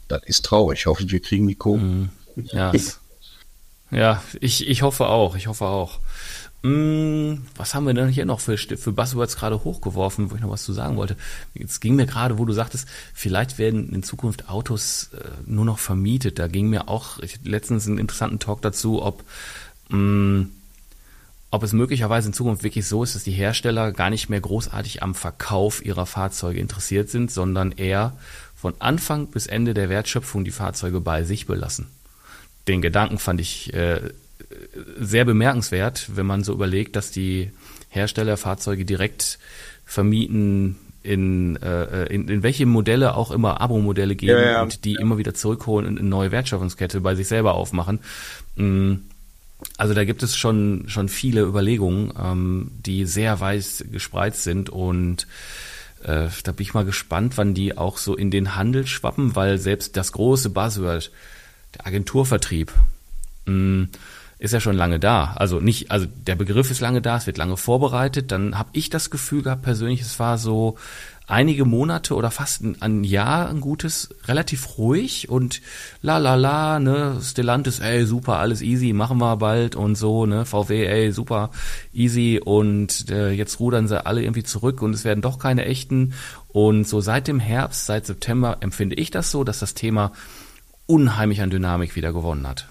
Das 0.08 0.24
ist 0.26 0.46
traurig. 0.46 0.80
Ich 0.80 0.86
hoffe, 0.86 1.10
wir 1.10 1.22
kriegen 1.22 1.48
die 1.48 1.56
Kurve. 1.56 1.84
Mhm. 1.84 2.10
Ja, 2.52 2.74
ja 3.90 4.24
ich, 4.42 4.68
ich 4.68 4.82
hoffe 4.82 5.08
auch. 5.08 5.36
Ich 5.36 5.48
hoffe 5.48 5.66
auch. 5.66 6.00
Hm, 6.66 7.44
was 7.56 7.76
haben 7.76 7.86
wir 7.86 7.94
denn 7.94 8.10
hier 8.10 8.26
noch 8.26 8.40
für, 8.40 8.58
für 8.58 8.92
Buzzwords 8.92 9.38
gerade 9.38 9.64
hochgeworfen, 9.64 10.32
wo 10.32 10.36
ich 10.36 10.42
noch 10.42 10.50
was 10.50 10.64
zu 10.64 10.74
sagen 10.74 10.98
wollte? 10.98 11.16
Jetzt 11.54 11.80
ging 11.80 11.96
mir 11.96 12.08
gerade, 12.08 12.38
wo 12.38 12.46
du 12.46 12.54
sagtest, 12.54 12.88
vielleicht 13.14 13.58
werden 13.58 13.94
in 13.94 14.04
Zukunft 14.04 14.50
Autos 14.50 15.12
äh, 15.14 15.30
nur 15.46 15.64
noch 15.64 15.80
vermietet. 15.80 16.40
Da 16.40 16.48
ging 16.48 16.70
mir 16.70 16.90
auch 16.90 17.20
ich, 17.20 17.40
letztens 17.44 17.88
einen 17.88 18.00
interessanten 18.00 18.40
Talk 18.40 18.62
dazu, 18.62 19.02
ob 19.02 19.24
mh, 19.90 19.98
hm, 19.98 20.52
ob 21.56 21.64
es 21.64 21.74
möglicherweise 21.74 22.28
in 22.28 22.34
Zukunft 22.34 22.64
wirklich 22.64 22.86
so 22.86 23.04
ist, 23.04 23.16
dass 23.16 23.24
die 23.24 23.32
Hersteller 23.32 23.92
gar 23.92 24.10
nicht 24.10 24.30
mehr 24.30 24.42
großartig 24.42 25.02
am 25.02 25.16
Verkauf 25.16 25.84
ihrer 25.84 26.06
Fahrzeuge 26.06 26.60
interessiert 26.60 27.10
sind, 27.10 27.32
sondern 27.32 27.72
eher 27.72 28.18
von 28.56 28.74
Anfang 28.80 29.28
bis 29.28 29.48
Ende 29.48 29.74
der 29.74 29.90
Wertschöpfung 29.90 30.44
die 30.44 30.52
Fahrzeuge 30.52 31.00
bei 31.02 31.24
sich 31.24 31.46
belassen. 31.46 31.88
Den 32.68 32.82
Gedanken 32.82 33.20
fand 33.20 33.40
ich 33.40 33.74
äh, 33.74 34.02
sehr 35.00 35.26
bemerkenswert, 35.26 36.10
wenn 36.16 36.26
man 36.26 36.44
so 36.44 36.54
überlegt, 36.54 36.96
dass 36.96 37.12
die 37.12 37.52
Hersteller 37.90 38.38
Fahrzeuge 38.38 38.86
direkt 38.86 39.40
vermieten 39.86 40.76
in, 41.04 41.56
äh, 41.62 42.08
in, 42.08 42.28
in 42.28 42.44
welche 42.44 42.66
Modelle 42.66 43.16
auch 43.16 43.32
immer 43.32 43.62
Abo-Modelle 43.62 44.16
geben 44.16 44.40
ja, 44.40 44.52
ja. 44.52 44.62
und 44.64 44.84
die 44.84 44.94
ja. 44.94 45.00
immer 45.00 45.18
wieder 45.18 45.34
zurückholen 45.34 45.88
und 45.88 46.00
eine 46.00 46.10
neue 46.10 46.32
Wertschöpfungskette 46.32 47.00
bei 47.02 47.16
sich 47.16 47.28
selber 47.28 47.54
aufmachen. 47.54 48.00
Mm, 48.56 48.96
also 49.78 49.94
da 49.94 50.06
gibt 50.06 50.24
es 50.24 50.36
schon, 50.36 50.86
schon 50.88 51.10
viele 51.10 51.42
Überlegungen, 51.42 52.14
ähm, 52.18 52.72
die 52.86 53.06
sehr 53.06 53.40
weiß 53.40 53.86
gespreizt 53.92 54.44
sind 54.44 54.70
und 54.70 55.28
äh, 56.04 56.28
da 56.44 56.52
bin 56.52 56.64
ich 56.64 56.74
mal 56.74 56.86
gespannt, 56.86 57.38
wann 57.38 57.54
die 57.54 57.78
auch 57.78 57.98
so 57.98 58.16
in 58.16 58.32
den 58.32 58.56
Handel 58.56 58.88
schwappen, 58.88 59.36
weil 59.36 59.58
selbst 59.58 59.98
das 59.98 60.12
große 60.12 60.50
Buzzword, 60.50 61.12
der 61.76 61.88
Agenturvertrieb, 61.88 62.72
mh, 63.46 63.54
mm, 63.54 63.90
ist 64.38 64.52
ja 64.52 64.60
schon 64.60 64.76
lange 64.76 65.00
da. 65.00 65.34
Also 65.38 65.60
nicht, 65.60 65.92
also 65.92 66.06
der 66.06 66.36
Begriff 66.36 66.70
ist 66.70 66.82
lange 66.82 67.02
da, 67.02 67.18
es 67.18 67.26
wird 67.26 67.38
lange 67.38 67.56
vorbereitet. 67.56 68.32
Dann 68.32 68.58
habe 68.58 68.70
ich 68.74 68.90
das 68.90 69.10
Gefühl 69.10 69.42
gehabt, 69.42 69.62
persönlich, 69.62 70.02
es 70.02 70.20
war 70.20 70.38
so 70.38 70.78
einige 71.28 71.66
Monate 71.66 72.16
oder 72.16 72.32
fast 72.32 72.62
ein, 72.62 72.82
ein 72.82 73.04
Jahr 73.04 73.50
ein 73.50 73.62
gutes, 73.62 74.10
relativ 74.26 74.78
ruhig 74.78 75.30
und 75.30 75.62
la 76.02 76.18
la 76.18 76.36
la, 76.36 76.80
ne, 76.80 77.20
Stellantis, 77.22 77.80
ey, 77.80 78.06
super, 78.06 78.38
alles 78.38 78.62
easy, 78.62 78.94
machen 78.94 79.18
wir 79.18 79.38
bald 79.38 79.76
und 79.76 79.96
so, 79.96 80.26
ne, 80.26 80.46
VW, 80.46 80.86
ey, 80.86 81.12
super, 81.12 81.52
easy 81.94 82.40
und 82.44 83.10
äh, 83.10 83.32
jetzt 83.32 83.60
rudern 83.60 83.88
sie 83.88 84.06
alle 84.06 84.22
irgendwie 84.22 84.44
zurück 84.44 84.82
und 84.82 84.94
es 84.94 85.04
werden 85.04 85.22
doch 85.22 85.40
keine 85.40 85.66
echten 85.66 86.14
und 86.50 86.88
so 86.88 87.02
seit 87.02 87.28
dem 87.28 87.40
Herbst, 87.40 87.86
seit 87.86 88.06
September 88.06 88.58
empfinde 88.62 88.96
ich 88.96 89.12
das 89.12 89.32
so, 89.32 89.44
dass 89.44 89.60
das 89.60 89.74
Thema 89.74 90.12
unheimlich 90.86 91.42
an 91.42 91.50
Dynamik 91.50 91.96
wieder 91.96 92.14
gewonnen 92.14 92.48
hat. 92.48 92.68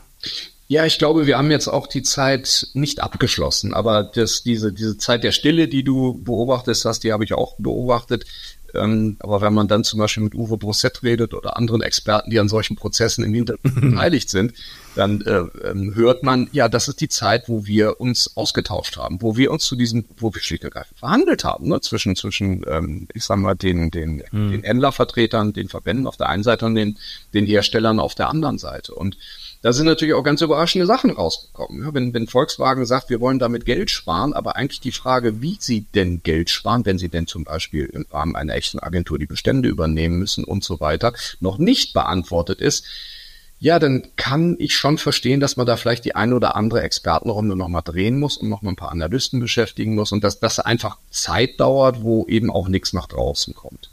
Ja, 0.66 0.86
ich 0.86 0.98
glaube, 0.98 1.26
wir 1.26 1.36
haben 1.36 1.50
jetzt 1.50 1.68
auch 1.68 1.86
die 1.86 2.02
Zeit 2.02 2.68
nicht 2.72 3.00
abgeschlossen, 3.00 3.74
aber 3.74 4.02
das, 4.02 4.42
diese, 4.42 4.72
diese 4.72 4.96
Zeit 4.96 5.22
der 5.22 5.32
Stille, 5.32 5.68
die 5.68 5.84
du 5.84 6.22
beobachtest 6.22 6.86
hast, 6.86 7.04
die 7.04 7.12
habe 7.12 7.24
ich 7.24 7.34
auch 7.34 7.56
beobachtet. 7.58 8.24
Ähm, 8.74 9.16
aber 9.20 9.40
wenn 9.40 9.54
man 9.54 9.68
dann 9.68 9.84
zum 9.84 10.00
Beispiel 10.00 10.24
mit 10.24 10.34
Uwe 10.34 10.56
Brosset 10.56 11.02
redet 11.02 11.32
oder 11.32 11.56
anderen 11.56 11.80
Experten, 11.82 12.30
die 12.30 12.40
an 12.40 12.48
solchen 12.48 12.76
Prozessen 12.76 13.24
im 13.24 13.32
Hintergrund 13.32 13.74
beteiligt 13.80 14.28
sind, 14.30 14.52
dann 14.96 15.20
äh, 15.22 15.44
ähm, 15.68 15.94
hört 15.94 16.22
man, 16.22 16.48
ja, 16.52 16.68
das 16.68 16.88
ist 16.88 17.00
die 17.00 17.08
Zeit, 17.08 17.48
wo 17.48 17.66
wir 17.66 18.00
uns 18.00 18.36
ausgetauscht 18.36 18.96
haben, 18.96 19.22
wo 19.22 19.36
wir 19.36 19.50
uns 19.50 19.64
zu 19.64 19.76
diesem, 19.76 20.06
wo 20.16 20.34
wir 20.34 20.40
schlicht 20.40 20.64
und 20.64 20.68
ergreifend 20.68 20.98
verhandelt 20.98 21.44
haben, 21.44 21.68
ne, 21.68 21.80
zwischen, 21.80 22.16
zwischen, 22.16 22.64
ähm, 22.66 23.06
ich 23.14 23.24
sag 23.24 23.36
mal, 23.36 23.54
den, 23.54 23.90
den, 23.90 24.22
hm. 24.30 24.50
den 24.50 24.62
Händlervertretern, 24.62 25.52
den 25.52 25.68
Verbänden 25.68 26.06
auf 26.06 26.16
der 26.16 26.28
einen 26.28 26.42
Seite 26.42 26.66
und 26.66 26.74
den, 26.74 26.98
den 27.32 27.46
Herstellern 27.46 28.00
auf 28.00 28.14
der 28.14 28.28
anderen 28.28 28.58
Seite. 28.58 28.94
Und 28.94 29.16
da 29.64 29.72
sind 29.72 29.86
natürlich 29.86 30.12
auch 30.12 30.22
ganz 30.22 30.42
überraschende 30.42 30.84
Sachen 30.84 31.10
rausgekommen. 31.10 31.82
Ja, 31.82 31.94
wenn, 31.94 32.12
wenn 32.12 32.26
Volkswagen 32.26 32.84
sagt, 32.84 33.08
wir 33.08 33.22
wollen 33.22 33.38
damit 33.38 33.64
Geld 33.64 33.90
sparen, 33.90 34.34
aber 34.34 34.56
eigentlich 34.56 34.82
die 34.82 34.92
Frage, 34.92 35.40
wie 35.40 35.56
sie 35.58 35.86
denn 35.94 36.22
Geld 36.22 36.50
sparen, 36.50 36.84
wenn 36.84 36.98
sie 36.98 37.08
denn 37.08 37.26
zum 37.26 37.44
Beispiel 37.44 37.86
im 37.86 38.04
Rahmen 38.10 38.36
einer 38.36 38.52
echten 38.52 38.78
Agentur 38.78 39.18
die 39.18 39.24
Bestände 39.24 39.70
übernehmen 39.70 40.18
müssen 40.18 40.44
und 40.44 40.64
so 40.64 40.80
weiter, 40.80 41.14
noch 41.40 41.56
nicht 41.56 41.94
beantwortet 41.94 42.60
ist, 42.60 42.84
ja, 43.58 43.78
dann 43.78 44.06
kann 44.16 44.56
ich 44.58 44.76
schon 44.76 44.98
verstehen, 44.98 45.40
dass 45.40 45.56
man 45.56 45.64
da 45.64 45.76
vielleicht 45.76 46.04
die 46.04 46.14
eine 46.14 46.34
oder 46.36 46.56
andere 46.56 46.82
Expertenrunde 46.82 47.56
nochmal 47.56 47.80
drehen 47.82 48.18
muss 48.18 48.36
und 48.36 48.50
nochmal 48.50 48.74
ein 48.74 48.76
paar 48.76 48.92
Analysten 48.92 49.40
beschäftigen 49.40 49.94
muss 49.94 50.12
und 50.12 50.24
dass 50.24 50.40
das 50.40 50.58
einfach 50.58 50.98
Zeit 51.08 51.58
dauert, 51.58 52.02
wo 52.02 52.26
eben 52.26 52.50
auch 52.50 52.68
nichts 52.68 52.92
nach 52.92 53.06
draußen 53.06 53.54
kommt. 53.54 53.88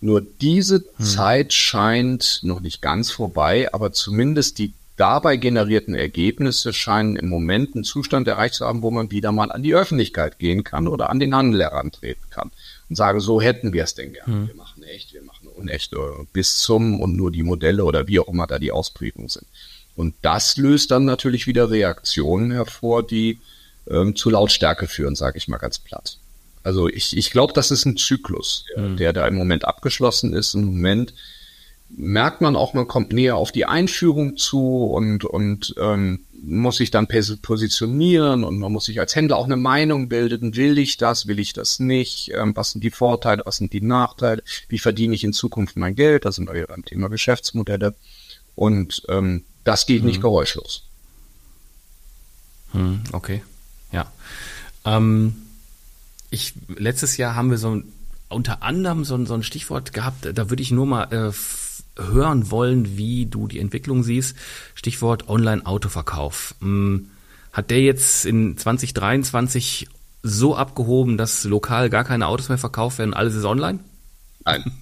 Nur 0.00 0.22
diese 0.22 0.76
hm. 0.96 1.04
Zeit 1.04 1.52
scheint 1.52 2.40
noch 2.42 2.60
nicht 2.60 2.80
ganz 2.80 3.10
vorbei, 3.10 3.68
aber 3.74 3.92
zumindest 3.92 4.58
die 4.58 4.72
dabei 5.00 5.38
generierten 5.38 5.94
Ergebnisse 5.94 6.74
scheinen 6.74 7.16
im 7.16 7.30
Moment 7.30 7.74
einen 7.74 7.84
Zustand 7.84 8.28
erreicht 8.28 8.54
zu 8.54 8.66
haben, 8.66 8.82
wo 8.82 8.90
man 8.90 9.10
wieder 9.10 9.32
mal 9.32 9.50
an 9.50 9.62
die 9.62 9.74
Öffentlichkeit 9.74 10.38
gehen 10.38 10.62
kann 10.62 10.86
oder 10.86 11.08
an 11.08 11.18
den 11.18 11.34
Handel 11.34 11.62
herantreten 11.62 12.24
kann 12.28 12.50
und 12.90 12.96
sage, 12.96 13.20
so 13.20 13.40
hätten 13.40 13.72
wir 13.72 13.84
es 13.84 13.94
denn 13.94 14.12
gerne. 14.12 14.32
Hm. 14.32 14.48
Wir 14.48 14.54
machen 14.56 14.82
echt, 14.82 15.14
wir 15.14 15.22
machen 15.22 15.48
unecht 15.48 15.94
bis 16.34 16.58
zum 16.58 17.00
und 17.00 17.16
nur 17.16 17.32
die 17.32 17.42
Modelle 17.42 17.84
oder 17.84 18.08
wie 18.08 18.20
auch 18.20 18.28
immer 18.28 18.46
da 18.46 18.58
die 18.58 18.72
Ausprägungen 18.72 19.30
sind. 19.30 19.46
Und 19.96 20.14
das 20.20 20.58
löst 20.58 20.90
dann 20.90 21.06
natürlich 21.06 21.46
wieder 21.46 21.70
Reaktionen 21.70 22.50
hervor, 22.50 23.02
die 23.06 23.38
ähm, 23.88 24.14
zu 24.14 24.28
Lautstärke 24.28 24.86
führen, 24.86 25.16
sage 25.16 25.38
ich 25.38 25.48
mal 25.48 25.56
ganz 25.56 25.78
platt. 25.78 26.18
Also 26.62 26.88
ich, 26.88 27.16
ich 27.16 27.30
glaube, 27.30 27.54
das 27.54 27.70
ist 27.70 27.86
ein 27.86 27.96
Zyklus, 27.96 28.66
der, 28.76 28.84
hm. 28.84 28.96
der 28.98 29.12
da 29.14 29.26
im 29.26 29.34
Moment 29.34 29.64
abgeschlossen 29.64 30.34
ist. 30.34 30.52
Im 30.52 30.66
Moment 30.66 31.14
merkt 31.96 32.40
man 32.40 32.56
auch, 32.56 32.74
man 32.74 32.88
kommt 32.88 33.12
näher 33.12 33.36
auf 33.36 33.52
die 33.52 33.66
Einführung 33.66 34.36
zu 34.36 34.84
und, 34.84 35.24
und 35.24 35.74
ähm, 35.78 36.20
muss 36.42 36.76
sich 36.76 36.90
dann 36.90 37.06
positionieren 37.06 38.44
und 38.44 38.58
man 38.58 38.72
muss 38.72 38.86
sich 38.86 39.00
als 39.00 39.14
Händler 39.14 39.36
auch 39.36 39.44
eine 39.44 39.56
Meinung 39.56 40.08
bilden. 40.08 40.56
Will 40.56 40.78
ich 40.78 40.96
das, 40.96 41.26
will 41.26 41.38
ich 41.38 41.52
das 41.52 41.78
nicht? 41.78 42.32
Ähm, 42.34 42.56
was 42.56 42.72
sind 42.72 42.82
die 42.82 42.90
Vorteile, 42.90 43.42
was 43.44 43.56
sind 43.56 43.72
die 43.72 43.82
Nachteile? 43.82 44.42
Wie 44.68 44.78
verdiene 44.78 45.14
ich 45.14 45.24
in 45.24 45.32
Zukunft 45.32 45.76
mein 45.76 45.94
Geld? 45.94 46.24
Da 46.24 46.32
sind 46.32 46.50
wir 46.50 46.66
beim 46.66 46.84
Thema 46.84 47.08
Geschäftsmodelle. 47.08 47.94
Und 48.54 49.02
ähm, 49.08 49.44
das 49.64 49.86
geht 49.86 50.00
hm. 50.00 50.06
nicht 50.06 50.18
mhm. 50.18 50.22
geräuschlos. 50.22 50.84
Hm, 52.72 53.00
okay, 53.12 53.42
ja. 53.92 54.10
Ähm, 54.84 55.34
ich, 56.30 56.54
letztes 56.68 57.16
Jahr 57.16 57.34
haben 57.34 57.50
wir 57.50 57.58
so 57.58 57.82
unter 58.28 58.62
anderem 58.62 59.04
so, 59.04 59.22
so 59.24 59.34
ein 59.34 59.42
Stichwort 59.42 59.92
gehabt, 59.92 60.28
da 60.32 60.50
würde 60.50 60.62
ich 60.62 60.70
nur 60.70 60.86
mal 60.86 61.12
äh, 61.12 61.32
hören 61.96 62.50
wollen, 62.50 62.96
wie 62.96 63.26
du 63.26 63.46
die 63.48 63.58
Entwicklung 63.58 64.02
siehst. 64.02 64.36
Stichwort 64.74 65.28
Online-Autoverkauf. 65.28 66.54
Hm, 66.60 67.10
hat 67.52 67.70
der 67.70 67.80
jetzt 67.80 68.26
in 68.26 68.56
2023 68.56 69.88
so 70.22 70.54
abgehoben, 70.54 71.16
dass 71.16 71.44
lokal 71.44 71.90
gar 71.90 72.04
keine 72.04 72.26
Autos 72.26 72.48
mehr 72.48 72.58
verkauft 72.58 72.98
werden, 72.98 73.14
alles 73.14 73.34
ist 73.34 73.44
online? 73.44 73.80
Nein. 74.44 74.64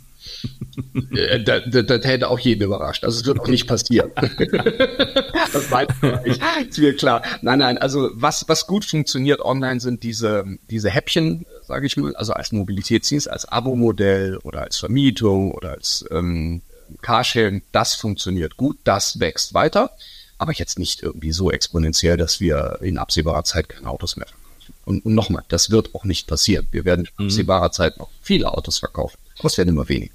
Äh, 1.12 1.42
das, 1.42 1.62
das, 1.70 1.86
das, 1.86 2.04
hätte 2.04 2.28
auch 2.28 2.38
jeden 2.38 2.62
überrascht. 2.62 3.04
Also 3.04 3.20
es 3.20 3.26
wird 3.26 3.40
auch 3.40 3.48
nicht 3.48 3.66
passieren. 3.66 4.12
das 4.16 5.70
weiß 5.70 5.88
ich. 6.24 6.40
Ist 6.68 6.78
mir 6.78 6.94
klar. 6.94 7.22
Nein, 7.40 7.58
nein. 7.58 7.78
Also 7.78 8.10
was, 8.14 8.44
was 8.48 8.66
gut 8.66 8.84
funktioniert 8.84 9.40
online 9.40 9.80
sind 9.80 10.02
diese, 10.02 10.44
diese 10.70 10.90
Häppchen, 10.90 11.46
sage 11.66 11.86
ich 11.86 11.96
mal, 11.96 12.14
also 12.14 12.32
als 12.32 12.52
Mobilitätsdienst, 12.52 13.28
als 13.28 13.46
Abo-Modell 13.46 14.36
oder 14.38 14.62
als 14.62 14.76
Vermietung 14.76 15.50
oder 15.52 15.70
als 15.70 16.04
ähm, 16.10 16.62
Carsharing, 17.02 17.62
das 17.72 17.94
funktioniert 17.94 18.56
gut, 18.56 18.78
das 18.84 19.20
wächst 19.20 19.54
weiter, 19.54 19.90
aber 20.38 20.52
jetzt 20.52 20.78
nicht 20.78 21.02
irgendwie 21.02 21.32
so 21.32 21.50
exponentiell, 21.50 22.16
dass 22.16 22.40
wir 22.40 22.78
in 22.80 22.98
absehbarer 22.98 23.44
Zeit 23.44 23.68
keine 23.68 23.88
Autos 23.88 24.16
mehr 24.16 24.26
verkaufen. 24.26 24.38
Und, 24.84 25.04
und 25.04 25.14
nochmal, 25.14 25.44
das 25.48 25.70
wird 25.70 25.94
auch 25.94 26.04
nicht 26.04 26.26
passieren. 26.26 26.66
Wir 26.70 26.84
werden 26.84 27.06
in 27.06 27.24
mhm. 27.24 27.26
absehbarer 27.26 27.72
Zeit 27.72 27.98
noch 27.98 28.08
viele 28.22 28.52
Autos 28.52 28.78
verkaufen. 28.78 29.18
Aber 29.38 29.46
es 29.46 29.58
werden 29.58 29.68
immer 29.70 29.88
weniger. 29.88 30.14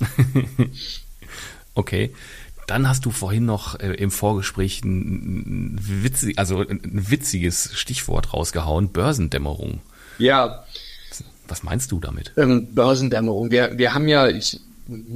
okay. 1.74 2.14
Dann 2.66 2.88
hast 2.88 3.04
du 3.04 3.10
vorhin 3.10 3.46
noch 3.46 3.78
äh, 3.80 3.94
im 3.94 4.10
Vorgespräch 4.10 4.82
ein, 4.84 5.76
witzig, 5.82 6.38
also 6.38 6.60
ein 6.60 7.10
witziges 7.10 7.70
Stichwort 7.74 8.32
rausgehauen, 8.32 8.90
Börsendämmerung. 8.90 9.80
Ja. 10.18 10.64
Was 11.48 11.64
meinst 11.64 11.90
du 11.90 11.98
damit? 11.98 12.32
Ähm, 12.36 12.72
Börsendämmerung. 12.74 13.50
Wir, 13.50 13.76
wir 13.76 13.92
haben 13.92 14.06
ja, 14.06 14.28
ich 14.28 14.60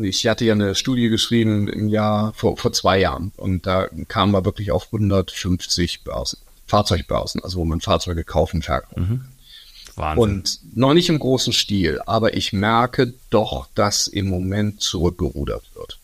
ich 0.03 0.27
hatte 0.27 0.45
ja 0.45 0.53
eine 0.53 0.75
Studie 0.75 1.09
geschrieben 1.09 1.69
im 1.69 1.89
Jahr 1.89 2.33
vor, 2.35 2.57
vor 2.57 2.73
zwei 2.73 3.01
Jahren 3.01 3.33
und 3.37 3.67
da 3.67 3.89
kamen 4.09 4.33
wir 4.33 4.45
wirklich 4.45 4.71
auf 4.71 4.87
150 4.87 6.05
Börsen, 6.05 6.39
Fahrzeugbörsen, 6.67 7.43
also 7.43 7.59
wo 7.59 7.65
man 7.65 7.81
Fahrzeuge 7.81 8.25
kaufen 8.25 8.63
verkaufen 8.63 9.03
mhm. 9.03 9.25
Wahnsinn. 9.97 10.23
Und 10.23 10.61
noch 10.75 10.95
nicht 10.95 11.09
im 11.09 11.19
großen 11.19 11.53
Stil, 11.53 12.01
aber 12.05 12.37
ich 12.37 12.53
merke 12.53 13.15
doch, 13.31 13.69
dass 13.75 14.07
im 14.07 14.29
Moment 14.29 14.81
zurückgerudert 14.81 15.65
wird. 15.75 15.99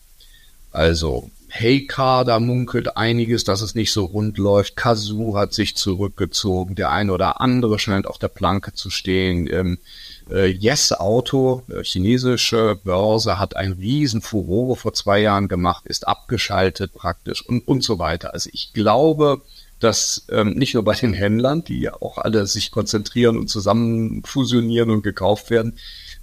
Also 0.72 1.30
Heycar, 1.48 2.24
da 2.24 2.38
munkelt 2.38 2.96
einiges, 2.96 3.42
dass 3.42 3.60
es 3.60 3.74
nicht 3.74 3.92
so 3.92 4.04
rund 4.04 4.38
läuft. 4.38 4.76
Kazoo 4.76 5.36
hat 5.36 5.52
sich 5.52 5.76
zurückgezogen. 5.76 6.76
Der 6.76 6.92
eine 6.92 7.12
oder 7.12 7.40
andere 7.40 7.80
scheint 7.80 8.06
auf 8.06 8.18
der 8.18 8.28
Planke 8.28 8.72
zu 8.72 8.88
stehen. 8.88 9.48
Ähm, 9.52 9.74
äh, 9.74 10.19
Yes 10.32 10.92
Auto, 10.92 11.62
äh, 11.68 11.82
chinesische 11.82 12.78
Börse, 12.82 13.38
hat 13.38 13.56
ein 13.56 13.72
riesen 13.72 14.22
Furore 14.22 14.76
vor 14.76 14.92
zwei 14.92 15.20
Jahren 15.20 15.48
gemacht, 15.48 15.86
ist 15.86 16.06
abgeschaltet 16.06 16.92
praktisch 16.94 17.46
und, 17.46 17.66
und 17.66 17.82
so 17.82 17.98
weiter. 17.98 18.32
Also 18.32 18.50
ich 18.52 18.72
glaube, 18.72 19.42
dass 19.80 20.26
ähm, 20.30 20.50
nicht 20.50 20.74
nur 20.74 20.84
bei 20.84 20.94
den 20.94 21.14
Händlern, 21.14 21.64
die 21.64 21.80
ja 21.80 21.94
auch 21.94 22.18
alle 22.18 22.46
sich 22.46 22.70
konzentrieren 22.70 23.36
und 23.38 23.48
zusammen 23.48 24.22
fusionieren 24.24 24.90
und 24.90 25.02
gekauft 25.02 25.50
werden, 25.50 25.78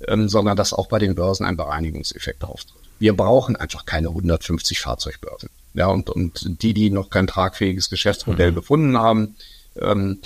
ähm, 0.07 0.29
sondern 0.29 0.55
dass 0.55 0.73
auch 0.73 0.87
bei 0.87 0.99
den 0.99 1.15
Börsen 1.15 1.45
ein 1.45 1.57
Bereinigungseffekt 1.57 2.43
auftritt. 2.43 2.77
Wir 2.99 3.15
brauchen 3.15 3.55
einfach 3.55 3.85
keine 3.85 4.09
150 4.09 4.79
Fahrzeugbörsen. 4.79 5.49
Ja, 5.73 5.87
und, 5.87 6.09
und 6.09 6.61
die, 6.63 6.73
die 6.73 6.89
noch 6.89 7.09
kein 7.09 7.27
tragfähiges 7.27 7.89
Geschäftsmodell 7.89 8.51
mhm. 8.51 8.55
gefunden 8.55 8.97
haben, 8.97 9.35
ähm, 9.79 10.19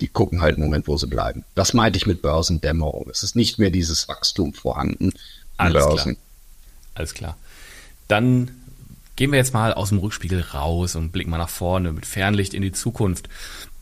die 0.00 0.08
gucken 0.08 0.40
halt 0.40 0.56
im 0.56 0.64
Moment, 0.64 0.88
wo 0.88 0.96
sie 0.96 1.06
bleiben. 1.06 1.44
Das 1.54 1.74
meinte 1.74 1.96
ich 1.96 2.06
mit 2.06 2.22
Börsendämmerung. 2.22 3.08
Es 3.10 3.22
ist 3.22 3.36
nicht 3.36 3.58
mehr 3.58 3.70
dieses 3.70 4.08
Wachstum 4.08 4.52
vorhanden. 4.52 5.12
Alles 5.56 5.84
Börsen. 5.84 6.14
klar. 6.14 6.24
Alles 6.94 7.14
klar. 7.14 7.36
Dann 8.08 8.50
gehen 9.16 9.32
wir 9.32 9.38
jetzt 9.38 9.54
mal 9.54 9.72
aus 9.72 9.88
dem 9.88 9.98
Rückspiegel 9.98 10.40
raus 10.40 10.94
und 10.94 11.12
blicken 11.12 11.30
mal 11.30 11.38
nach 11.38 11.48
vorne 11.48 11.92
mit 11.92 12.06
Fernlicht 12.06 12.54
in 12.54 12.62
die 12.62 12.72
Zukunft. 12.72 13.28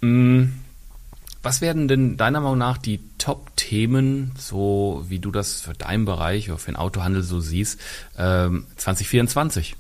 Hm, 0.01 0.55
was 1.43 1.61
werden 1.61 1.89
denn 1.89 2.17
deiner 2.17 2.41
Meinung 2.41 2.59
nach 2.59 2.79
die 2.79 3.01
Top-Themen, 3.19 4.33
so 4.39 5.05
wie 5.09 5.19
du 5.19 5.31
das 5.31 5.61
für 5.61 5.75
deinen 5.75 6.07
Bereich 6.07 6.49
oder 6.49 6.59
für 6.59 6.73
den 6.73 6.77
Autohandel 6.77 7.23
so 7.23 7.41
siehst, 7.41 7.79
ähm, 8.17 8.67
2024? 8.77 9.77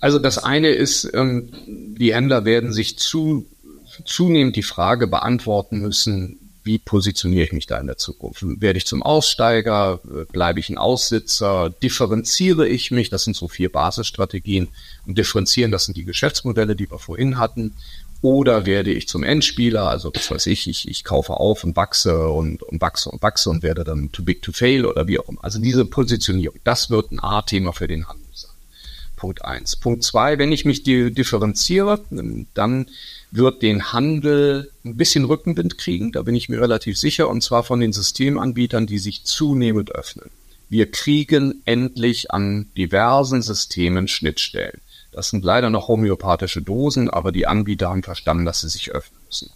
Also 0.00 0.18
das 0.18 0.38
eine 0.38 0.68
ist, 0.68 1.10
ähm, 1.14 1.48
die 1.66 2.14
Händler 2.14 2.44
werden 2.44 2.72
sich 2.72 2.98
zu, 2.98 3.46
zunehmend 4.04 4.56
die 4.56 4.62
Frage 4.62 5.06
beantworten 5.06 5.80
müssen, 5.80 6.38
wie 6.64 6.78
positioniere 6.78 7.44
ich 7.44 7.52
mich 7.52 7.66
da 7.66 7.78
in 7.78 7.86
der 7.86 7.96
Zukunft? 7.96 8.42
Werde 8.42 8.76
ich 8.76 8.86
zum 8.86 9.02
Aussteiger? 9.02 10.00
Bleibe 10.30 10.60
ich 10.60 10.68
ein 10.68 10.78
Aussitzer? 10.78 11.70
Differenziere 11.82 12.68
ich 12.68 12.90
mich? 12.90 13.10
Das 13.10 13.24
sind 13.24 13.34
so 13.34 13.48
vier 13.48 13.70
Basisstrategien. 13.70 14.68
Und 15.06 15.18
differenzieren, 15.18 15.72
das 15.72 15.86
sind 15.86 15.96
die 15.96 16.04
Geschäftsmodelle, 16.04 16.76
die 16.76 16.90
wir 16.90 16.98
vorhin 16.98 17.38
hatten. 17.38 17.74
Oder 18.20 18.66
werde 18.66 18.92
ich 18.92 19.08
zum 19.08 19.24
Endspieler? 19.24 19.88
Also, 19.88 20.12
was 20.14 20.30
weiß 20.30 20.46
ich, 20.46 20.68
ich, 20.68 20.86
ich 20.88 21.02
kaufe 21.02 21.32
auf 21.34 21.64
und 21.64 21.74
wachse 21.74 22.28
und, 22.28 22.62
und 22.62 22.80
wachse 22.80 23.10
und 23.10 23.20
wachse 23.20 23.50
und 23.50 23.64
werde 23.64 23.82
dann 23.82 24.12
too 24.12 24.22
big 24.22 24.42
to 24.42 24.52
fail 24.52 24.86
oder 24.86 25.08
wie 25.08 25.18
auch 25.18 25.28
immer. 25.28 25.42
Also 25.42 25.58
diese 25.58 25.84
Positionierung, 25.84 26.60
das 26.62 26.88
wird 26.88 27.10
ein 27.10 27.18
A-Thema 27.18 27.72
für 27.72 27.88
den 27.88 28.06
Handel. 28.06 28.21
Punkt 29.22 29.44
eins. 29.44 29.76
Punkt 29.76 30.02
zwei, 30.02 30.36
wenn 30.38 30.50
ich 30.50 30.64
mich 30.64 30.82
differenziere, 30.82 32.00
dann 32.54 32.86
wird 33.30 33.62
den 33.62 33.92
Handel 33.92 34.72
ein 34.84 34.96
bisschen 34.96 35.26
Rückenwind 35.26 35.78
kriegen, 35.78 36.10
da 36.10 36.22
bin 36.22 36.34
ich 36.34 36.48
mir 36.48 36.60
relativ 36.60 36.98
sicher, 36.98 37.28
und 37.28 37.40
zwar 37.40 37.62
von 37.62 37.78
den 37.78 37.92
Systemanbietern, 37.92 38.88
die 38.88 38.98
sich 38.98 39.22
zunehmend 39.22 39.94
öffnen. 39.94 40.30
Wir 40.68 40.90
kriegen 40.90 41.62
endlich 41.66 42.32
an 42.32 42.66
diversen 42.76 43.42
Systemen 43.42 44.08
Schnittstellen. 44.08 44.80
Das 45.12 45.30
sind 45.30 45.44
leider 45.44 45.70
noch 45.70 45.86
homöopathische 45.86 46.60
Dosen, 46.60 47.08
aber 47.08 47.30
die 47.30 47.46
Anbieter 47.46 47.90
haben 47.90 48.02
verstanden, 48.02 48.44
dass 48.44 48.62
sie 48.62 48.70
sich 48.70 48.90
öffnen 48.90 49.20
müssen. 49.26 49.50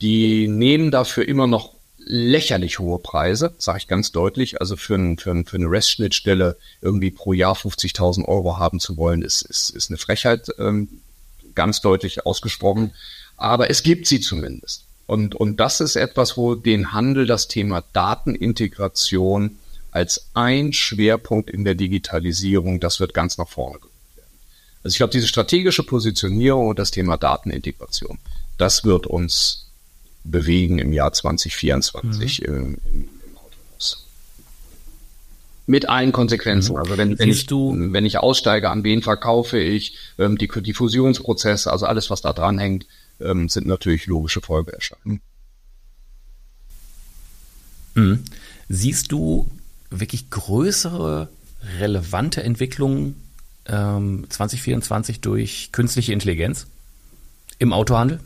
Die 0.00 0.48
nehmen 0.48 0.90
dafür 0.90 1.28
immer 1.28 1.46
noch 1.46 1.72
lächerlich 2.06 2.78
hohe 2.78 2.98
Preise, 2.98 3.54
sage 3.58 3.78
ich 3.78 3.88
ganz 3.88 4.12
deutlich. 4.12 4.60
Also 4.60 4.76
für, 4.76 4.94
ein, 4.94 5.18
für, 5.18 5.30
ein, 5.30 5.44
für 5.44 5.56
eine 5.56 5.66
REST-Schnittstelle 5.66 6.56
irgendwie 6.80 7.10
pro 7.10 7.32
Jahr 7.32 7.54
50.000 7.54 8.26
Euro 8.26 8.58
haben 8.58 8.80
zu 8.80 8.96
wollen, 8.96 9.22
ist, 9.22 9.42
ist, 9.42 9.70
ist 9.70 9.90
eine 9.90 9.98
Frechheit. 9.98 10.48
Ähm, 10.58 10.88
ganz 11.54 11.80
deutlich 11.80 12.26
ausgesprochen. 12.26 12.92
Aber 13.36 13.70
es 13.70 13.82
gibt 13.82 14.06
sie 14.06 14.20
zumindest. 14.20 14.84
Und, 15.06 15.34
und 15.34 15.60
das 15.60 15.80
ist 15.80 15.96
etwas, 15.96 16.36
wo 16.36 16.54
den 16.54 16.92
Handel 16.92 17.26
das 17.26 17.48
Thema 17.48 17.84
Datenintegration 17.92 19.58
als 19.90 20.28
ein 20.34 20.72
Schwerpunkt 20.72 21.50
in 21.50 21.64
der 21.64 21.74
Digitalisierung, 21.74 22.80
das 22.80 23.00
wird 23.00 23.14
ganz 23.14 23.38
nach 23.38 23.48
vorne 23.48 23.78
gerückt 23.78 24.16
werden. 24.16 24.30
Also 24.82 24.94
ich 24.94 24.98
glaube, 24.98 25.12
diese 25.12 25.28
strategische 25.28 25.84
Positionierung 25.84 26.68
und 26.68 26.78
das 26.78 26.90
Thema 26.90 27.16
Datenintegration, 27.16 28.18
das 28.58 28.84
wird 28.84 29.06
uns 29.06 29.70
bewegen 30.24 30.78
im 30.78 30.92
Jahr 30.92 31.12
2024 31.12 32.40
mhm. 32.40 32.46
im, 32.46 32.78
im 32.92 33.08
mit 35.66 35.88
allen 35.88 36.12
Konsequenzen. 36.12 36.72
Mhm. 36.72 36.78
Also 36.78 36.98
wenn, 36.98 37.18
wenn 37.18 37.28
ich, 37.28 37.46
du, 37.46 37.74
wenn 37.76 38.04
ich 38.04 38.18
aussteige, 38.18 38.70
an 38.70 38.84
wen 38.84 39.02
verkaufe 39.02 39.58
ich, 39.58 39.96
ähm, 40.18 40.36
die, 40.36 40.48
die 40.48 40.74
Fusionsprozesse, 40.74 41.72
also 41.72 41.86
alles, 41.86 42.10
was 42.10 42.20
da 42.20 42.32
dran 42.32 42.58
hängt, 42.58 42.86
ähm, 43.20 43.48
sind 43.48 43.66
natürlich 43.66 44.06
logische 44.06 44.40
Folgeerscheinungen. 44.40 45.20
Mhm. 47.94 48.24
Siehst 48.68 49.12
du 49.12 49.48
wirklich 49.90 50.30
größere, 50.30 51.28
relevante 51.78 52.42
Entwicklungen 52.42 53.16
ähm, 53.66 54.26
2024 54.28 55.20
durch 55.20 55.70
künstliche 55.72 56.12
Intelligenz 56.12 56.66
im 57.58 57.72
Autohandel? 57.72 58.20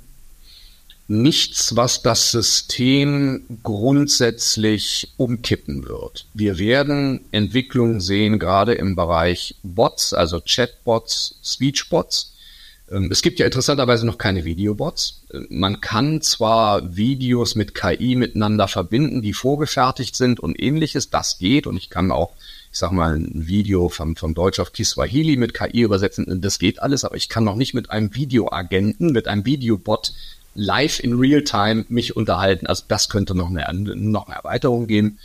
Nichts, 1.08 1.74
was 1.74 2.02
das 2.02 2.30
System 2.30 3.58
grundsätzlich 3.62 5.14
umkippen 5.16 5.88
wird. 5.88 6.26
Wir 6.34 6.58
werden 6.58 7.22
Entwicklungen 7.32 8.00
sehen, 8.00 8.38
gerade 8.38 8.74
im 8.74 8.94
Bereich 8.94 9.56
Bots, 9.62 10.12
also 10.12 10.40
Chatbots, 10.40 11.40
Speechbots. 11.42 12.34
Ähm, 12.90 13.08
es 13.10 13.22
gibt 13.22 13.38
ja 13.38 13.46
interessanterweise 13.46 14.06
noch 14.06 14.18
keine 14.18 14.44
Videobots. 14.44 15.22
Äh, 15.32 15.40
man 15.48 15.80
kann 15.80 16.20
zwar 16.20 16.94
Videos 16.94 17.54
mit 17.54 17.74
KI 17.74 18.14
miteinander 18.14 18.68
verbinden, 18.68 19.22
die 19.22 19.32
vorgefertigt 19.32 20.14
sind 20.14 20.40
und 20.40 20.60
ähnliches, 20.60 21.08
das 21.08 21.38
geht 21.38 21.66
und 21.66 21.78
ich 21.78 21.88
kann 21.88 22.10
auch, 22.10 22.32
ich 22.70 22.78
sag 22.78 22.92
mal, 22.92 23.14
ein 23.14 23.46
Video 23.46 23.88
vom, 23.88 24.14
vom 24.14 24.34
Deutsch 24.34 24.60
auf 24.60 24.74
Kiswahili 24.74 25.36
mit 25.36 25.54
KI 25.54 25.80
übersetzen, 25.80 26.42
das 26.42 26.58
geht 26.58 26.82
alles, 26.82 27.04
aber 27.04 27.16
ich 27.16 27.30
kann 27.30 27.44
noch 27.44 27.56
nicht 27.56 27.72
mit 27.72 27.88
einem 27.90 28.14
Videoagenten, 28.14 29.12
mit 29.12 29.26
einem 29.26 29.46
Videobot 29.46 30.12
live 30.58 30.98
in 31.00 31.18
real 31.18 31.42
time 31.42 31.84
mich 31.88 32.16
unterhalten. 32.16 32.66
Also 32.66 32.84
das 32.88 33.08
könnte 33.08 33.34
noch 33.34 33.48
eine, 33.48 33.96
noch 33.96 34.26
eine 34.26 34.36
Erweiterung 34.36 34.86
geben. 34.86 35.18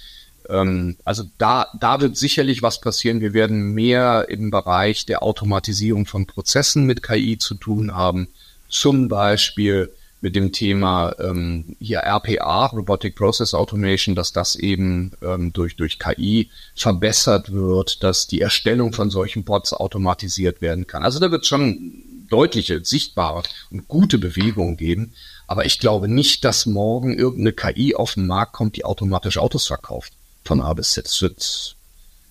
Ähm, 0.48 0.96
also 1.04 1.24
da, 1.38 1.68
da 1.80 2.00
wird 2.02 2.16
sicherlich 2.18 2.62
was 2.62 2.80
passieren. 2.80 3.20
Wir 3.20 3.34
werden 3.34 3.74
mehr 3.74 4.28
im 4.30 4.52
Bereich 4.52 5.06
der 5.06 5.24
Automatisierung 5.24 6.06
von 6.06 6.28
Prozessen 6.28 6.86
mit 6.86 7.04
KI 7.04 7.38
zu 7.38 7.56
tun 7.56 7.96
haben. 7.96 8.28
Zum 8.70 9.08
Beispiel 9.08 9.92
mit 10.22 10.36
dem 10.38 10.54
Thema 10.54 11.14
ähm, 11.20 11.76
hier 11.80 12.00
RPA, 12.00 12.68
Robotic 12.68 13.16
Process 13.16 13.54
Automation, 13.54 14.16
dass 14.16 14.32
das 14.32 14.56
eben 14.56 15.12
ähm, 15.22 15.52
durch, 15.52 15.76
durch 15.76 16.00
KI 16.00 16.50
verbessert 16.76 17.52
wird, 17.52 18.04
dass 18.04 18.28
die 18.28 18.40
Erstellung 18.40 18.94
von 18.94 19.10
solchen 19.10 19.44
Bots 19.44 19.74
automatisiert 19.74 20.62
werden 20.62 20.88
kann. 20.88 21.04
Also 21.04 21.20
da 21.20 21.30
wird 21.30 21.46
schon 21.46 22.04
deutliche, 22.34 22.84
sichtbare 22.84 23.44
und 23.70 23.88
gute 23.88 24.18
Bewegung 24.18 24.76
geben. 24.76 25.14
Aber 25.46 25.66
ich 25.66 25.78
glaube 25.78 26.08
nicht, 26.08 26.44
dass 26.44 26.66
morgen 26.66 27.14
irgendeine 27.14 27.54
KI 27.54 27.94
auf 27.94 28.16
den 28.16 28.26
Markt 28.26 28.54
kommt, 28.54 28.76
die 28.76 28.86
automatisch 28.86 29.38
Autos 29.38 29.68
verkauft. 29.68 30.14
Von 30.44 30.60
A 30.60 30.74
bis 30.74 30.92
Z. 30.94 31.06
Es 31.06 31.22
wird, 31.22 31.76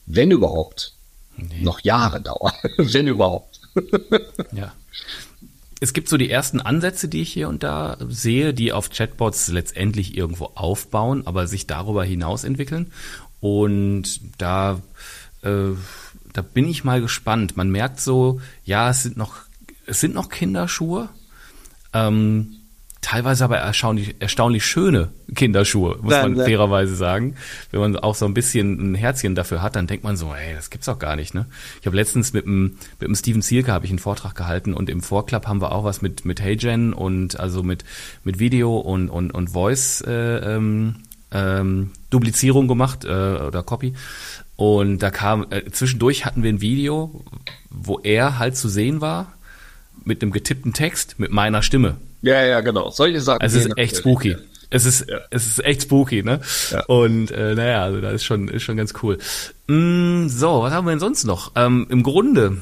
wenn 0.06 0.32
überhaupt, 0.32 0.92
nee. 1.36 1.60
noch 1.60 1.80
Jahre 1.80 2.20
dauern. 2.20 2.52
wenn 2.78 3.06
überhaupt. 3.06 3.60
ja. 4.50 4.72
Es 5.80 5.92
gibt 5.92 6.08
so 6.08 6.16
die 6.16 6.30
ersten 6.30 6.60
Ansätze, 6.60 7.06
die 7.06 7.22
ich 7.22 7.32
hier 7.32 7.48
und 7.48 7.62
da 7.62 7.96
sehe, 8.08 8.54
die 8.54 8.72
auf 8.72 8.90
Chatbots 8.90 9.48
letztendlich 9.48 10.16
irgendwo 10.16 10.50
aufbauen, 10.54 11.26
aber 11.26 11.46
sich 11.46 11.68
darüber 11.68 12.04
hinaus 12.04 12.42
entwickeln. 12.42 12.92
Und 13.40 14.20
da, 14.38 14.80
äh, 15.42 15.70
da 16.32 16.42
bin 16.42 16.68
ich 16.68 16.82
mal 16.82 17.00
gespannt. 17.00 17.56
Man 17.56 17.70
merkt 17.70 18.00
so, 18.00 18.40
ja, 18.64 18.90
es 18.90 19.04
sind 19.04 19.16
noch 19.16 19.34
es 19.92 20.00
sind 20.00 20.14
noch 20.14 20.30
Kinderschuhe. 20.30 21.10
Ähm, 21.92 22.56
teilweise 23.02 23.44
aber 23.44 23.58
erstaunlich, 23.58 24.16
erstaunlich 24.20 24.64
schöne 24.64 25.10
Kinderschuhe, 25.34 25.98
muss 26.00 26.12
man 26.14 26.36
ja. 26.36 26.44
fairerweise 26.44 26.96
sagen. 26.96 27.34
Wenn 27.70 27.80
man 27.80 27.96
auch 27.96 28.14
so 28.14 28.24
ein 28.24 28.32
bisschen 28.32 28.92
ein 28.92 28.94
Herzchen 28.94 29.34
dafür 29.34 29.60
hat, 29.60 29.76
dann 29.76 29.86
denkt 29.86 30.02
man 30.02 30.16
so, 30.16 30.34
hey, 30.34 30.54
das 30.54 30.70
gibt's 30.70 30.86
doch 30.86 30.98
gar 30.98 31.14
nicht, 31.14 31.34
ne? 31.34 31.44
Ich 31.80 31.86
habe 31.86 31.94
letztens 31.94 32.32
mit 32.32 32.46
dem, 32.46 32.78
mit 33.00 33.08
dem 33.08 33.14
Steven 33.14 33.42
Zielke 33.42 33.70
habe 33.70 33.84
ich 33.84 33.90
einen 33.90 33.98
Vortrag 33.98 34.34
gehalten 34.34 34.72
und 34.72 34.88
im 34.88 35.02
Vorclub 35.02 35.46
haben 35.46 35.60
wir 35.60 35.72
auch 35.72 35.84
was 35.84 36.00
mit, 36.00 36.24
mit 36.24 36.40
HeyGen 36.40 36.94
und 36.94 37.38
also 37.38 37.62
mit, 37.62 37.84
mit 38.24 38.38
Video 38.38 38.78
und, 38.78 39.10
und, 39.10 39.30
und 39.32 39.50
Voice, 39.50 40.00
äh, 40.06 40.56
ähm, 40.56 40.94
ähm, 41.32 41.90
Duplizierung 42.08 42.66
gemacht, 42.66 43.04
äh, 43.04 43.08
oder 43.08 43.62
Copy. 43.62 43.92
Und 44.56 45.00
da 45.00 45.10
kam, 45.10 45.46
äh, 45.50 45.70
zwischendurch 45.70 46.24
hatten 46.24 46.42
wir 46.42 46.50
ein 46.50 46.62
Video, 46.62 47.24
wo 47.68 47.98
er 47.98 48.38
halt 48.38 48.56
zu 48.56 48.70
sehen 48.70 49.02
war, 49.02 49.34
mit 50.04 50.22
einem 50.22 50.32
getippten 50.32 50.72
Text 50.72 51.18
mit 51.18 51.30
meiner 51.30 51.62
Stimme. 51.62 51.96
Ja, 52.22 52.44
ja, 52.44 52.60
genau. 52.60 52.90
Solche 52.90 53.20
Sachen. 53.20 53.40
Also 53.40 53.58
es 53.58 53.66
ist 53.66 53.78
echt 53.78 53.96
spooky. 53.96 54.36
Es 54.70 54.86
ist, 54.86 55.08
ja. 55.08 55.18
es 55.30 55.46
ist 55.46 55.64
echt 55.64 55.82
spooky, 55.82 56.22
ne? 56.22 56.40
Ja. 56.70 56.84
Und 56.86 57.30
äh, 57.30 57.54
naja, 57.54 57.82
also 57.82 58.00
da 58.00 58.10
ist 58.10 58.24
schon, 58.24 58.48
ist 58.48 58.62
schon 58.62 58.78
ganz 58.78 58.94
cool. 59.02 59.18
Mm, 59.66 60.28
so, 60.28 60.62
was 60.62 60.72
haben 60.72 60.86
wir 60.86 60.92
denn 60.92 61.00
sonst 61.00 61.24
noch? 61.24 61.52
Ähm, 61.56 61.86
Im 61.90 62.02
Grunde 62.02 62.56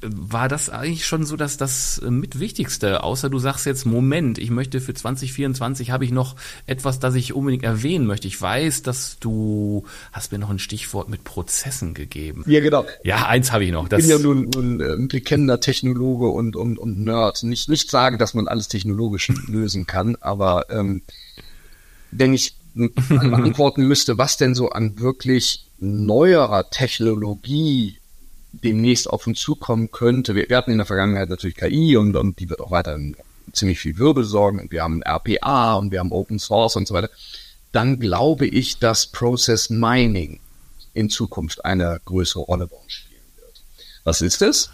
war 0.00 0.48
das 0.48 0.70
eigentlich 0.70 1.06
schon 1.06 1.24
so 1.24 1.36
dass 1.36 1.56
das 1.56 2.00
mit 2.08 2.38
Wichtigste, 2.38 3.02
außer 3.02 3.28
du 3.28 3.38
sagst 3.38 3.66
jetzt, 3.66 3.84
Moment, 3.84 4.38
ich 4.38 4.50
möchte 4.50 4.80
für 4.80 4.94
2024 4.94 5.90
habe 5.90 6.04
ich 6.04 6.10
noch 6.10 6.36
etwas, 6.66 6.98
das 7.00 7.14
ich 7.14 7.32
unbedingt 7.32 7.64
erwähnen 7.64 8.06
möchte. 8.06 8.28
Ich 8.28 8.40
weiß, 8.40 8.82
dass 8.82 9.18
du 9.18 9.84
hast 10.12 10.32
mir 10.32 10.38
noch 10.38 10.50
ein 10.50 10.58
Stichwort 10.58 11.08
mit 11.08 11.24
Prozessen 11.24 11.94
gegeben. 11.94 12.44
Ja, 12.46 12.60
genau. 12.60 12.84
Ja, 13.02 13.26
eins 13.26 13.52
habe 13.52 13.64
ich 13.64 13.72
noch. 13.72 13.88
Das 13.88 14.00
ich 14.00 14.08
bin 14.08 14.16
ja 14.16 14.22
nun, 14.22 14.50
nun 14.50 14.80
äh, 14.80 14.92
ein 14.92 15.08
bekennender 15.08 15.60
Technologe 15.60 16.28
und, 16.28 16.56
und, 16.56 16.78
und 16.78 17.00
Nerd. 17.00 17.42
Nicht, 17.42 17.68
nicht 17.68 17.90
sagen, 17.90 18.18
dass 18.18 18.34
man 18.34 18.48
alles 18.48 18.68
technologisch 18.68 19.28
lösen 19.48 19.86
kann, 19.86 20.16
aber 20.20 20.70
ähm, 20.70 21.02
wenn 22.10 22.34
ich 22.34 22.54
beantworten 22.74 23.86
müsste, 23.86 24.18
was 24.18 24.36
denn 24.36 24.54
so 24.54 24.70
an 24.70 24.98
wirklich 24.98 25.66
neuerer 25.78 26.70
Technologie 26.70 27.98
demnächst 28.62 29.08
auf 29.08 29.26
uns 29.26 29.40
zukommen 29.40 29.90
könnte. 29.90 30.34
Wir, 30.34 30.48
wir 30.48 30.56
hatten 30.56 30.70
in 30.70 30.78
der 30.78 30.86
Vergangenheit 30.86 31.28
natürlich 31.28 31.56
KI 31.56 31.96
und, 31.96 32.16
und 32.16 32.38
die 32.38 32.48
wird 32.48 32.60
auch 32.60 32.70
weiterhin 32.70 33.16
ziemlich 33.52 33.80
viel 33.80 33.98
Wirbel 33.98 34.24
sorgen. 34.24 34.60
Und 34.60 34.72
wir 34.72 34.82
haben 34.82 35.02
RPA 35.02 35.74
und 35.74 35.90
wir 35.90 36.00
haben 36.00 36.12
Open 36.12 36.38
Source 36.38 36.76
und 36.76 36.88
so 36.88 36.94
weiter. 36.94 37.10
Dann 37.72 37.98
glaube 37.98 38.46
ich, 38.46 38.78
dass 38.78 39.06
Process 39.06 39.70
Mining 39.70 40.40
in 40.92 41.10
Zukunft 41.10 41.64
eine 41.64 42.00
größere 42.04 42.42
Rolle 42.42 42.66
bei 42.66 42.76
uns 42.76 42.92
spielen 42.92 43.20
wird. 43.36 43.62
Was 44.04 44.22
ist 44.22 44.42
es? 44.42 44.70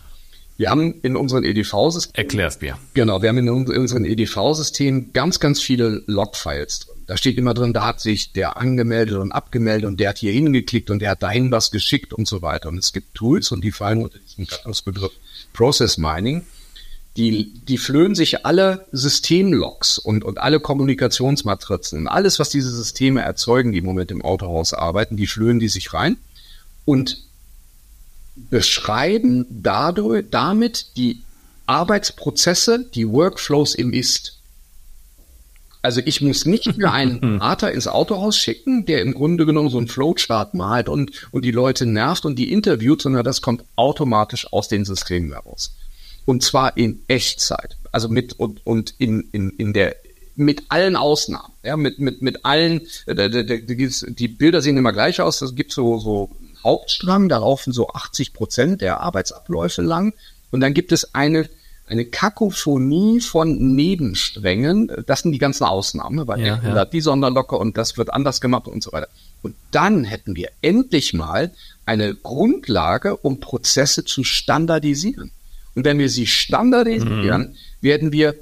Wir 0.59 0.69
haben 0.69 1.01
in 1.01 1.17
unseren 1.17 1.43
EDV-Systemen. 1.43 2.15
Erklär's 2.15 2.61
mir. 2.61 2.79
Genau, 2.93 3.23
wir 3.23 3.31
haben 3.31 3.39
in 3.39 3.49
unseren 3.49 4.05
EDV-Systemen 4.05 5.15
ganz, 5.15 5.41
ganz 5.41 5.63
viele 5.63 6.03
Log-Files 6.07 6.81
drin. 6.81 6.90
Da 7.11 7.17
steht 7.17 7.39
immer 7.39 7.55
drin, 7.55 7.73
da 7.73 7.85
hat 7.87 8.01
sich 8.01 8.33
der 8.35 8.57
angemeldet 8.57 9.17
und 9.17 9.33
abgemeldet 9.33 9.89
und 9.89 9.99
der 9.99 10.11
hat 10.11 10.19
hier 10.19 10.31
hingeklickt 10.31 10.93
und 10.93 11.03
der 11.03 11.11
hat 11.11 11.25
dahin 11.25 11.51
was 11.51 11.73
geschickt 11.73 12.15
und 12.15 12.29
so 12.29 12.41
weiter. 12.41 12.69
Und 12.69 12.79
es 12.79 12.93
gibt 12.93 13.17
Tools 13.17 13.51
und 13.51 13.65
die 13.65 13.73
fallen 13.73 14.05
unter 14.05 14.21
diesem 14.21 14.47
Gattungsbegriff 14.47 15.11
Process 15.53 15.99
Mining. 15.99 16.47
Die, 17.17 17.53
die 17.67 17.79
flöhen 17.79 18.15
sich 18.15 18.47
alle 18.47 18.87
Systemlogs 18.93 19.99
und, 19.99 20.23
und 20.23 20.39
alle 20.39 20.61
Kommunikationsmatrizen 20.61 21.99
und 21.99 22.07
alles, 22.07 22.39
was 22.39 22.49
diese 22.49 22.71
Systeme 22.71 23.23
erzeugen, 23.23 23.73
die 23.73 23.79
im 23.79 23.87
Moment 23.87 24.13
im 24.13 24.23
Autohaus 24.23 24.73
arbeiten, 24.73 25.17
die 25.17 25.27
flöhen 25.27 25.59
die 25.59 25.67
sich 25.67 25.93
rein 25.93 26.17
und 26.85 27.25
beschreiben 28.37 29.47
dadurch, 29.51 30.27
damit 30.31 30.97
die 30.97 31.23
Arbeitsprozesse, 31.67 32.89
die 32.95 33.09
Workflows 33.09 33.75
im 33.75 33.93
Ist. 33.93 34.40
Also 35.83 36.01
ich 36.05 36.21
muss 36.21 36.45
nicht 36.47 36.77
mehr 36.77 36.93
einen 36.93 37.21
Berater 37.21 37.73
ins 37.73 37.87
Autohaus 37.87 38.37
schicken, 38.37 38.87
der 38.87 39.03
im 39.03 39.15
Grunde 39.15 39.47
genommen 39.47 39.71
so 39.71 39.79
einen 39.79 39.89
Flowchart 39.89 40.55
malt 40.55 40.89
und, 40.89 41.29
und 41.31 41.45
die 41.45 41.51
Leute 41.51 41.87
nervt 41.87 42.25
und 42.25 42.39
die 42.39 42.53
interviewt, 42.53 43.03
sondern 43.03 43.25
das 43.25 43.43
kommt 43.43 43.65
automatisch 43.77 44.53
aus 44.53 44.69
den 44.69 44.85
Systemen 44.85 45.33
heraus. 45.33 45.75
Und 46.27 46.43
zwar 46.43 46.77
in 46.77 47.03
Echtzeit. 47.09 47.77
Also 47.93 48.09
mit 48.09 48.35
und, 48.35 48.65
und 48.67 48.95
in, 48.99 49.29
in, 49.33 49.51
in 49.51 49.73
der 49.73 49.97
mit 50.37 50.65
allen 50.69 50.97
Ausnahmen, 50.97 51.53
ja, 51.63 51.77
mit, 51.77 51.99
mit, 51.99 52.23
mit 52.23 52.45
allen, 52.45 52.83
die, 53.07 53.91
die 54.15 54.29
Bilder 54.29 54.63
sehen 54.63 54.77
immer 54.77 54.93
gleich 54.93 55.21
aus, 55.21 55.43
es 55.43 55.55
gibt 55.55 55.73
so, 55.73 55.99
so 55.99 56.31
Hauptstrang, 56.65 57.29
da 57.29 57.39
laufen 57.39 57.73
so 57.73 57.89
80 57.89 58.33
Prozent 58.33 58.81
der 58.81 59.01
Arbeitsabläufe 59.01 59.83
lang. 59.83 60.15
Und 60.51 60.61
dann 60.61 60.75
gibt 60.75 60.93
es 60.93 61.15
eine, 61.15 61.49
eine 61.91 62.05
Kakophonie 62.05 63.21
von 63.21 63.75
Nebensträngen. 63.75 64.91
Das 65.07 65.21
sind 65.21 65.33
die 65.33 65.39
ganzen 65.39 65.65
Ausnahmen, 65.65 66.27
weil 66.27 66.41
ja, 66.41 66.61
ja. 66.63 66.85
die 66.85 67.01
Sonderlocke 67.01 67.57
und 67.57 67.77
das 67.77 67.99
wird 67.99 68.13
anders 68.13 68.41
gemacht 68.41 68.69
und 68.69 68.83
so 68.83 68.93
weiter. 68.93 69.09
Und 69.43 69.57
dann 69.73 70.05
hätten 70.05 70.37
wir 70.37 70.51
endlich 70.63 71.13
mal 71.13 71.51
eine 71.87 72.15
Grundlage, 72.15 73.17
um 73.17 73.41
Prozesse 73.41 74.05
zu 74.05 74.23
standardisieren. 74.23 75.33
Und 75.75 75.85
wenn 75.85 75.99
wir 75.99 76.09
sie 76.09 76.27
standardisieren, 76.27 77.41
mhm. 77.41 77.55
werden 77.81 78.13
wir 78.13 78.35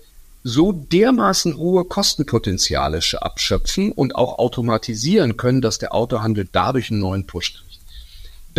so 0.45 0.73
dermaßen 0.73 1.57
hohe 1.57 1.85
Kostenpotenziale 1.85 3.01
abschöpfen 3.21 3.93
und 3.93 4.15
auch 4.15 4.39
automatisieren 4.39 5.37
können, 5.37 5.61
dass 5.61 5.79
der 5.79 5.95
Autohandel 5.95 6.49
dadurch 6.51 6.91
einen 6.91 7.01
neuen 7.01 7.27
Push 7.27 7.55
kriegt 7.55 7.69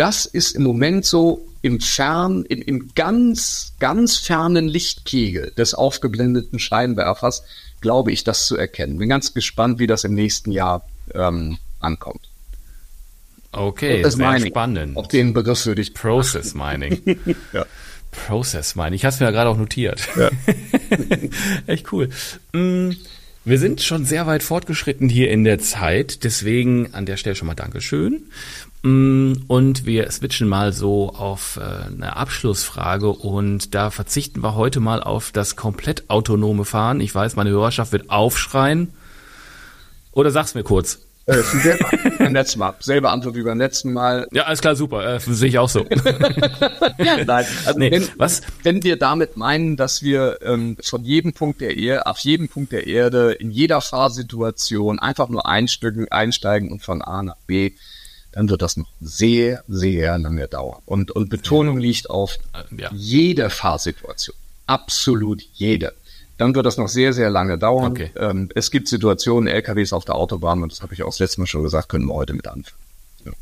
das 0.00 0.24
ist 0.24 0.52
im 0.52 0.62
Moment 0.62 1.04
so 1.04 1.46
im 1.62 1.80
fern, 1.80 2.44
im, 2.48 2.62
im 2.62 2.90
ganz, 2.94 3.74
ganz 3.78 4.16
fernen 4.16 4.68
Lichtkegel 4.68 5.52
des 5.56 5.74
aufgeblendeten 5.74 6.58
Scheinwerfers, 6.58 7.42
glaube 7.80 8.12
ich, 8.12 8.24
das 8.24 8.46
zu 8.46 8.56
erkennen. 8.56 8.98
Bin 8.98 9.08
ganz 9.08 9.34
gespannt, 9.34 9.78
wie 9.78 9.86
das 9.86 10.04
im 10.04 10.14
nächsten 10.14 10.52
Jahr 10.52 10.86
ähm, 11.14 11.58
ankommt. 11.80 12.30
Okay, 13.52 14.02
das 14.02 14.14
sehr 14.14 14.30
Mining. 14.30 14.52
spannend. 14.52 14.96
Auf 14.96 15.08
den 15.08 15.32
Begriff 15.32 15.66
würde 15.66 15.82
ich. 15.82 15.94
Process 15.94 16.54
Mining. 16.54 17.00
ja. 17.52 17.66
Process 18.10 18.74
Mining. 18.76 18.94
Ich 18.94 19.04
habe 19.04 19.14
es 19.14 19.20
mir 19.20 19.26
ja 19.26 19.32
gerade 19.32 19.50
auch 19.50 19.56
notiert. 19.56 20.08
Ja. 20.16 20.30
Echt 21.66 21.92
cool. 21.92 22.10
Mm, 22.52 22.90
wir 23.44 23.58
sind 23.58 23.82
schon 23.82 24.04
sehr 24.04 24.26
weit 24.26 24.42
fortgeschritten 24.42 25.08
hier 25.08 25.30
in 25.30 25.44
der 25.44 25.58
Zeit, 25.58 26.24
deswegen 26.24 26.92
an 26.94 27.06
der 27.06 27.16
Stelle 27.16 27.36
schon 27.36 27.46
mal 27.46 27.54
Dankeschön. 27.54 28.24
Mm, 28.82 29.34
und 29.46 29.84
wir 29.84 30.10
switchen 30.10 30.48
mal 30.48 30.72
so 30.72 31.10
auf 31.10 31.58
äh, 31.58 31.86
eine 31.86 32.16
Abschlussfrage 32.16 33.10
und 33.10 33.74
da 33.74 33.90
verzichten 33.90 34.42
wir 34.42 34.54
heute 34.54 34.80
mal 34.80 35.02
auf 35.02 35.32
das 35.32 35.54
komplett 35.56 36.08
autonome 36.08 36.64
Fahren. 36.64 37.00
Ich 37.00 37.14
weiß, 37.14 37.36
meine 37.36 37.50
Hörerschaft 37.50 37.92
wird 37.92 38.08
aufschreien. 38.10 38.92
Oder 40.12 40.30
sag's 40.30 40.54
mir 40.54 40.64
kurz. 40.64 41.00
Äh, 41.26 41.42
selber, 41.42 41.90
letzten 42.30 42.58
Mal. 42.58 42.74
Selbe 42.80 43.10
Antwort 43.10 43.34
wie 43.34 43.42
beim 43.42 43.58
letzten 43.58 43.92
Mal. 43.92 44.26
Ja, 44.32 44.44
alles 44.44 44.62
klar, 44.62 44.74
super. 44.74 45.16
Äh, 45.16 45.20
sehe 45.20 45.48
ich 45.48 45.58
auch 45.58 45.68
so. 45.68 45.84
Nein, 46.98 47.46
also 47.66 47.78
nee, 47.78 47.90
wenn, 47.90 48.08
was? 48.16 48.40
wenn 48.62 48.82
wir 48.82 48.96
damit 48.96 49.36
meinen, 49.36 49.76
dass 49.76 50.02
wir 50.02 50.38
ähm, 50.42 50.78
von 50.82 51.04
jedem 51.04 51.34
Punkt 51.34 51.60
der 51.60 51.76
Erde, 51.76 52.06
auf 52.06 52.18
jedem 52.18 52.48
Punkt 52.48 52.72
der 52.72 52.86
Erde, 52.86 53.32
in 53.32 53.50
jeder 53.50 53.82
Fahrsituation 53.82 54.98
einfach 54.98 55.28
nur 55.28 55.46
einsteigen, 55.46 56.10
einsteigen 56.10 56.72
und 56.72 56.82
von 56.82 57.02
A 57.02 57.22
nach 57.22 57.36
B 57.46 57.72
dann 58.32 58.48
wird 58.48 58.62
das 58.62 58.76
noch 58.76 58.88
sehr, 59.00 59.64
sehr 59.68 60.18
lange 60.18 60.46
dauern. 60.48 60.82
Und, 60.86 61.10
und 61.10 61.30
Betonung 61.30 61.78
liegt 61.78 62.08
auf 62.10 62.38
äh, 62.52 62.82
ja. 62.82 62.90
jede 62.92 63.50
Fahrsituation. 63.50 64.36
Absolut 64.66 65.42
jede. 65.54 65.92
Dann 66.38 66.54
wird 66.54 66.64
das 66.64 66.78
noch 66.78 66.88
sehr, 66.88 67.12
sehr 67.12 67.28
lange 67.28 67.58
dauern. 67.58 67.92
Okay. 67.92 68.12
Ähm, 68.16 68.48
es 68.54 68.70
gibt 68.70 68.88
Situationen, 68.88 69.46
LKWs 69.46 69.92
auf 69.92 70.04
der 70.04 70.14
Autobahn, 70.14 70.62
und 70.62 70.72
das 70.72 70.80
habe 70.80 70.94
ich 70.94 71.02
auch 71.02 71.10
das 71.10 71.18
letzte 71.18 71.40
Mal 71.40 71.46
schon 71.46 71.62
gesagt, 71.62 71.88
können 71.88 72.06
wir 72.06 72.14
heute 72.14 72.32
mit 72.32 72.46
anfangen. 72.46 72.78
Ja, 73.24 73.32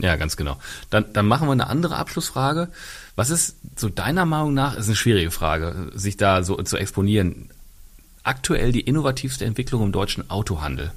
ja 0.00 0.16
ganz 0.16 0.36
genau. 0.36 0.58
Dann, 0.88 1.12
dann 1.12 1.26
machen 1.26 1.46
wir 1.46 1.52
eine 1.52 1.68
andere 1.68 1.96
Abschlussfrage. 1.96 2.68
Was 3.14 3.30
ist 3.30 3.56
so 3.76 3.88
deiner 3.88 4.24
Meinung 4.24 4.54
nach, 4.54 4.76
ist 4.76 4.86
eine 4.86 4.96
schwierige 4.96 5.30
Frage, 5.30 5.92
sich 5.94 6.16
da 6.16 6.42
so 6.42 6.56
zu 6.56 6.76
exponieren, 6.76 7.50
aktuell 8.22 8.72
die 8.72 8.80
innovativste 8.80 9.44
Entwicklung 9.44 9.82
im 9.82 9.92
deutschen 9.92 10.28
Autohandel? 10.30 10.92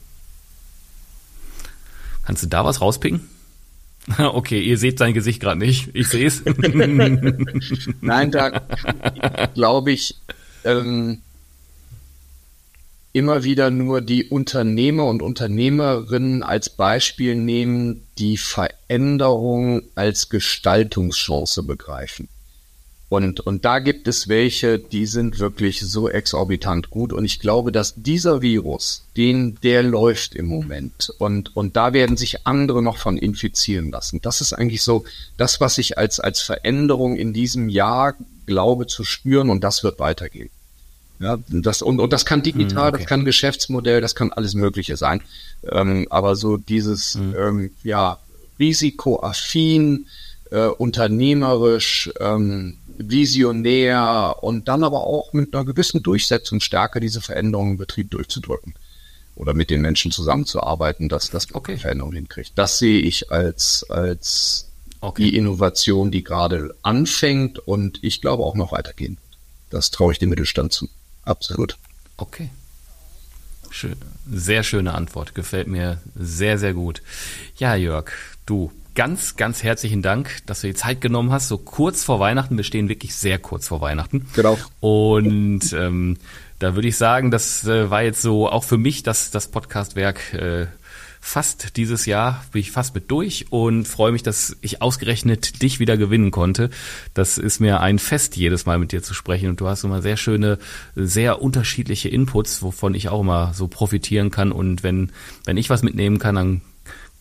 Kannst 2.26 2.44
du 2.44 2.48
da 2.48 2.66
was 2.66 2.82
rauspicken? 2.82 3.22
Okay, 4.18 4.62
ihr 4.62 4.78
seht 4.78 5.00
sein 5.00 5.14
Gesicht 5.14 5.40
gerade 5.40 5.60
nicht. 5.60 5.90
Ich 5.94 6.10
sehe 6.10 6.28
es. 6.28 6.44
Nein, 8.02 8.32
da 8.32 8.62
glaube 9.54 9.94
ich 9.94 10.18
ähm, 10.66 11.22
immer 13.14 13.44
wieder 13.44 13.70
nur 13.70 14.02
die 14.02 14.26
Unternehmer 14.26 15.06
und 15.06 15.22
Unternehmerinnen 15.22 16.44
als 16.44 16.70
Beispiel 16.70 17.36
nehmen, 17.36 18.06
die 18.18 18.38
Veränderung 18.38 19.84
als 19.96 20.30
Gestaltungschance 20.30 21.64
begreifen. 21.64 22.28
Und, 23.14 23.42
und 23.42 23.64
da 23.64 23.78
gibt 23.78 24.08
es 24.08 24.28
welche, 24.28 24.80
die 24.80 25.06
sind 25.06 25.38
wirklich 25.38 25.82
so 25.82 26.10
exorbitant 26.10 26.90
gut. 26.90 27.14
Und 27.14 27.26
ich 27.26 27.40
glaube, 27.40 27.72
dass 27.72 27.94
dieser 27.94 28.42
Virus, 28.42 29.04
den, 29.16 29.60
der 29.62 29.84
läuft 29.84 30.34
im 30.34 30.48
Moment. 30.48 31.14
Und, 31.20 31.56
und 31.56 31.76
da 31.76 31.94
werden 31.94 32.18
sich 32.18 32.48
andere 32.48 32.82
noch 32.82 32.98
von 32.98 33.20
infizieren 33.20 33.92
lassen. 33.92 34.20
Das 34.24 34.42
ist 34.42 34.54
eigentlich 34.54 34.82
so 34.82 35.06
das, 35.38 35.62
was 35.62 35.78
ich 35.78 36.00
als, 36.00 36.20
als 36.20 36.42
Veränderung 36.42 37.16
in 37.16 37.34
diesem 37.34 37.70
Jahr 37.70 38.16
glaube 38.48 38.88
zu 38.88 39.04
spüren. 39.04 39.52
Und 39.52 39.64
das 39.64 39.84
wird 39.84 40.00
weitergehen. 40.00 40.50
Ja, 41.20 41.38
das, 41.50 41.84
und, 41.84 42.00
und 42.00 42.12
das 42.12 42.26
kann 42.26 42.42
digital, 42.42 42.88
hm, 42.88 42.94
okay. 42.96 42.98
das 43.04 43.08
kann 43.08 43.26
Geschäftsmodell, 43.26 44.02
das 44.02 44.16
kann 44.16 44.34
alles 44.34 44.56
Mögliche 44.56 44.98
sein. 44.98 45.22
Ähm, 45.72 46.08
aber 46.10 46.36
so 46.36 46.58
dieses, 46.58 47.14
mhm. 47.14 47.36
ähm, 47.38 47.72
ja, 47.84 48.18
risikoaffin, 48.58 50.08
äh, 50.54 50.68
unternehmerisch, 50.68 52.12
ähm, 52.20 52.78
visionär 52.98 54.36
und 54.42 54.68
dann 54.68 54.84
aber 54.84 55.08
auch 55.08 55.34
mit 55.34 55.54
einer 55.54 55.66
gewissen 55.66 56.04
Durchsetzungsstärke 56.04 57.00
diese 57.00 57.22
Veränderungen 57.22 57.72
im 57.72 57.78
Betrieb 57.78 58.12
durchzudrücken 58.12 58.76
oder 59.36 59.56
mit 59.56 59.72
den 59.72 59.82
Menschen 59.82 60.12
zusammenzuarbeiten, 60.12 61.10
dass 61.10 61.32
das 61.32 61.54
okay. 61.56 61.78
Veränderungen 61.78 62.16
hinkriegt. 62.16 62.52
Das 62.54 62.78
sehe 62.78 63.00
ich 63.02 63.32
als, 63.32 63.90
als 63.90 64.70
okay. 65.02 65.24
die 65.24 65.38
Innovation, 65.38 66.12
die 66.12 66.24
gerade 66.24 66.76
anfängt 66.84 67.58
und 67.58 68.04
ich 68.04 68.22
glaube 68.22 68.44
auch 68.44 68.54
noch 68.54 68.72
weitergehen. 68.72 69.18
Das 69.72 69.90
traue 69.90 70.14
ich 70.14 70.20
dem 70.20 70.30
Mittelstand 70.30 70.72
zu. 70.72 70.88
Absolut. 71.24 71.78
Okay. 72.18 72.52
Schön. 73.72 73.96
Sehr 74.32 74.62
schöne 74.62 74.94
Antwort. 74.94 75.34
Gefällt 75.34 75.68
mir 75.68 76.00
sehr, 76.14 76.60
sehr 76.60 76.76
gut. 76.76 77.02
Ja, 77.58 77.74
Jörg, 77.74 78.12
du 78.46 78.72
ganz, 78.96 79.36
ganz 79.36 79.64
herzlichen 79.64 80.02
Dank, 80.02 80.46
dass 80.46 80.62
du 80.62 80.68
die 80.68 80.74
Zeit 80.74 81.02
genommen 81.02 81.32
hast. 81.32 81.48
So 81.48 81.58
kurz 81.58 82.04
vor 82.04 82.20
Weihnachten, 82.20 82.58
wir 82.58 82.64
stehen 82.64 82.90
wirklich 82.90 83.16
sehr 83.16 83.40
kurz 83.40 83.68
vor 83.68 83.82
Weihnachten. 83.82 84.28
Genau. 84.36 84.58
Und 84.80 85.74
ähm, 85.74 86.18
da 86.60 86.76
würde 86.76 86.88
ich 86.88 86.98
sagen, 86.98 87.32
das 87.32 87.66
äh, 87.66 87.90
war 87.90 88.04
jetzt 88.04 88.22
so 88.22 88.50
auch 88.50 88.64
für 88.64 88.78
mich 88.78 89.04
das, 89.04 89.32
das 89.32 89.48
Podcastwerk 89.48 90.34
äh, 90.34 90.68
fast 91.26 91.78
dieses 91.78 92.06
Jahr, 92.06 92.44
bin 92.52 92.60
ich 92.60 92.72
fast 92.72 92.94
mit 92.94 93.10
durch 93.10 93.46
und 93.50 93.88
freue 93.88 94.12
mich, 94.12 94.24
dass 94.24 94.58
ich 94.60 94.82
ausgerechnet 94.82 95.62
dich 95.62 95.80
wieder 95.80 95.96
gewinnen 95.96 96.32
konnte. 96.32 96.70
Das 97.14 97.38
ist 97.38 97.62
mir 97.62 97.80
ein 97.80 97.98
Fest, 97.98 98.36
jedes 98.36 98.66
Mal 98.66 98.78
mit 98.78 98.92
dir 98.92 99.02
zu 99.02 99.14
sprechen 99.14 99.48
und 99.48 99.62
du 99.62 99.68
hast 99.70 99.86
immer 99.86 100.02
sehr 100.02 100.18
schöne, 100.18 100.60
sehr 100.96 101.42
unterschiedliche 101.42 102.10
Inputs, 102.10 102.62
wovon 102.62 102.94
ich 102.94 103.08
auch 103.08 103.22
immer 103.22 103.54
so 103.54 103.70
profitieren 103.70 104.32
kann 104.32 104.52
und 104.52 104.84
wenn, 104.84 105.14
wenn 105.46 105.56
ich 105.56 105.70
was 105.70 105.82
mitnehmen 105.82 106.20
kann, 106.20 106.36
dann 106.36 106.62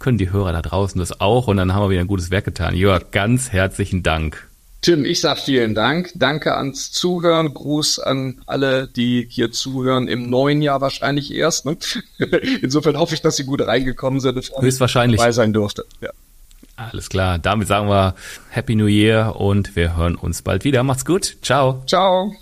können 0.02 0.18
die 0.18 0.30
Hörer 0.30 0.52
da 0.52 0.60
draußen 0.60 0.98
das 0.98 1.20
auch 1.20 1.48
und 1.48 1.56
dann 1.56 1.72
haben 1.72 1.84
wir 1.84 1.90
wieder 1.90 2.00
ein 2.00 2.06
gutes 2.06 2.30
Werk 2.30 2.44
getan. 2.44 2.74
Jörg, 2.74 3.10
ganz 3.12 3.50
herzlichen 3.50 4.02
Dank. 4.02 4.48
Tim, 4.82 5.04
ich 5.04 5.20
sag 5.20 5.38
vielen 5.38 5.76
Dank. 5.76 6.10
Danke 6.16 6.56
ans 6.56 6.90
Zuhören. 6.90 7.54
Gruß 7.54 8.00
an 8.00 8.42
alle, 8.46 8.88
die 8.88 9.28
hier 9.30 9.52
zuhören 9.52 10.08
im 10.08 10.28
neuen 10.28 10.60
Jahr 10.60 10.80
wahrscheinlich 10.80 11.32
erst. 11.32 11.66
Ne? 11.66 11.76
Insofern 12.62 12.98
hoffe 12.98 13.14
ich, 13.14 13.22
dass 13.22 13.36
Sie 13.36 13.44
gut 13.44 13.64
reingekommen 13.64 14.18
sind. 14.18 14.50
Höchstwahrscheinlich. 14.58 15.20
Dabei 15.20 15.30
sein 15.30 15.52
durfte. 15.52 15.84
Ja. 16.00 16.10
Alles 16.74 17.08
klar. 17.08 17.38
Damit 17.38 17.68
sagen 17.68 17.88
wir 17.88 18.16
Happy 18.50 18.74
New 18.74 18.86
Year 18.86 19.36
und 19.36 19.76
wir 19.76 19.96
hören 19.96 20.16
uns 20.16 20.42
bald 20.42 20.64
wieder. 20.64 20.82
Macht's 20.82 21.04
gut. 21.04 21.36
Ciao. 21.42 21.84
Ciao. 21.86 22.34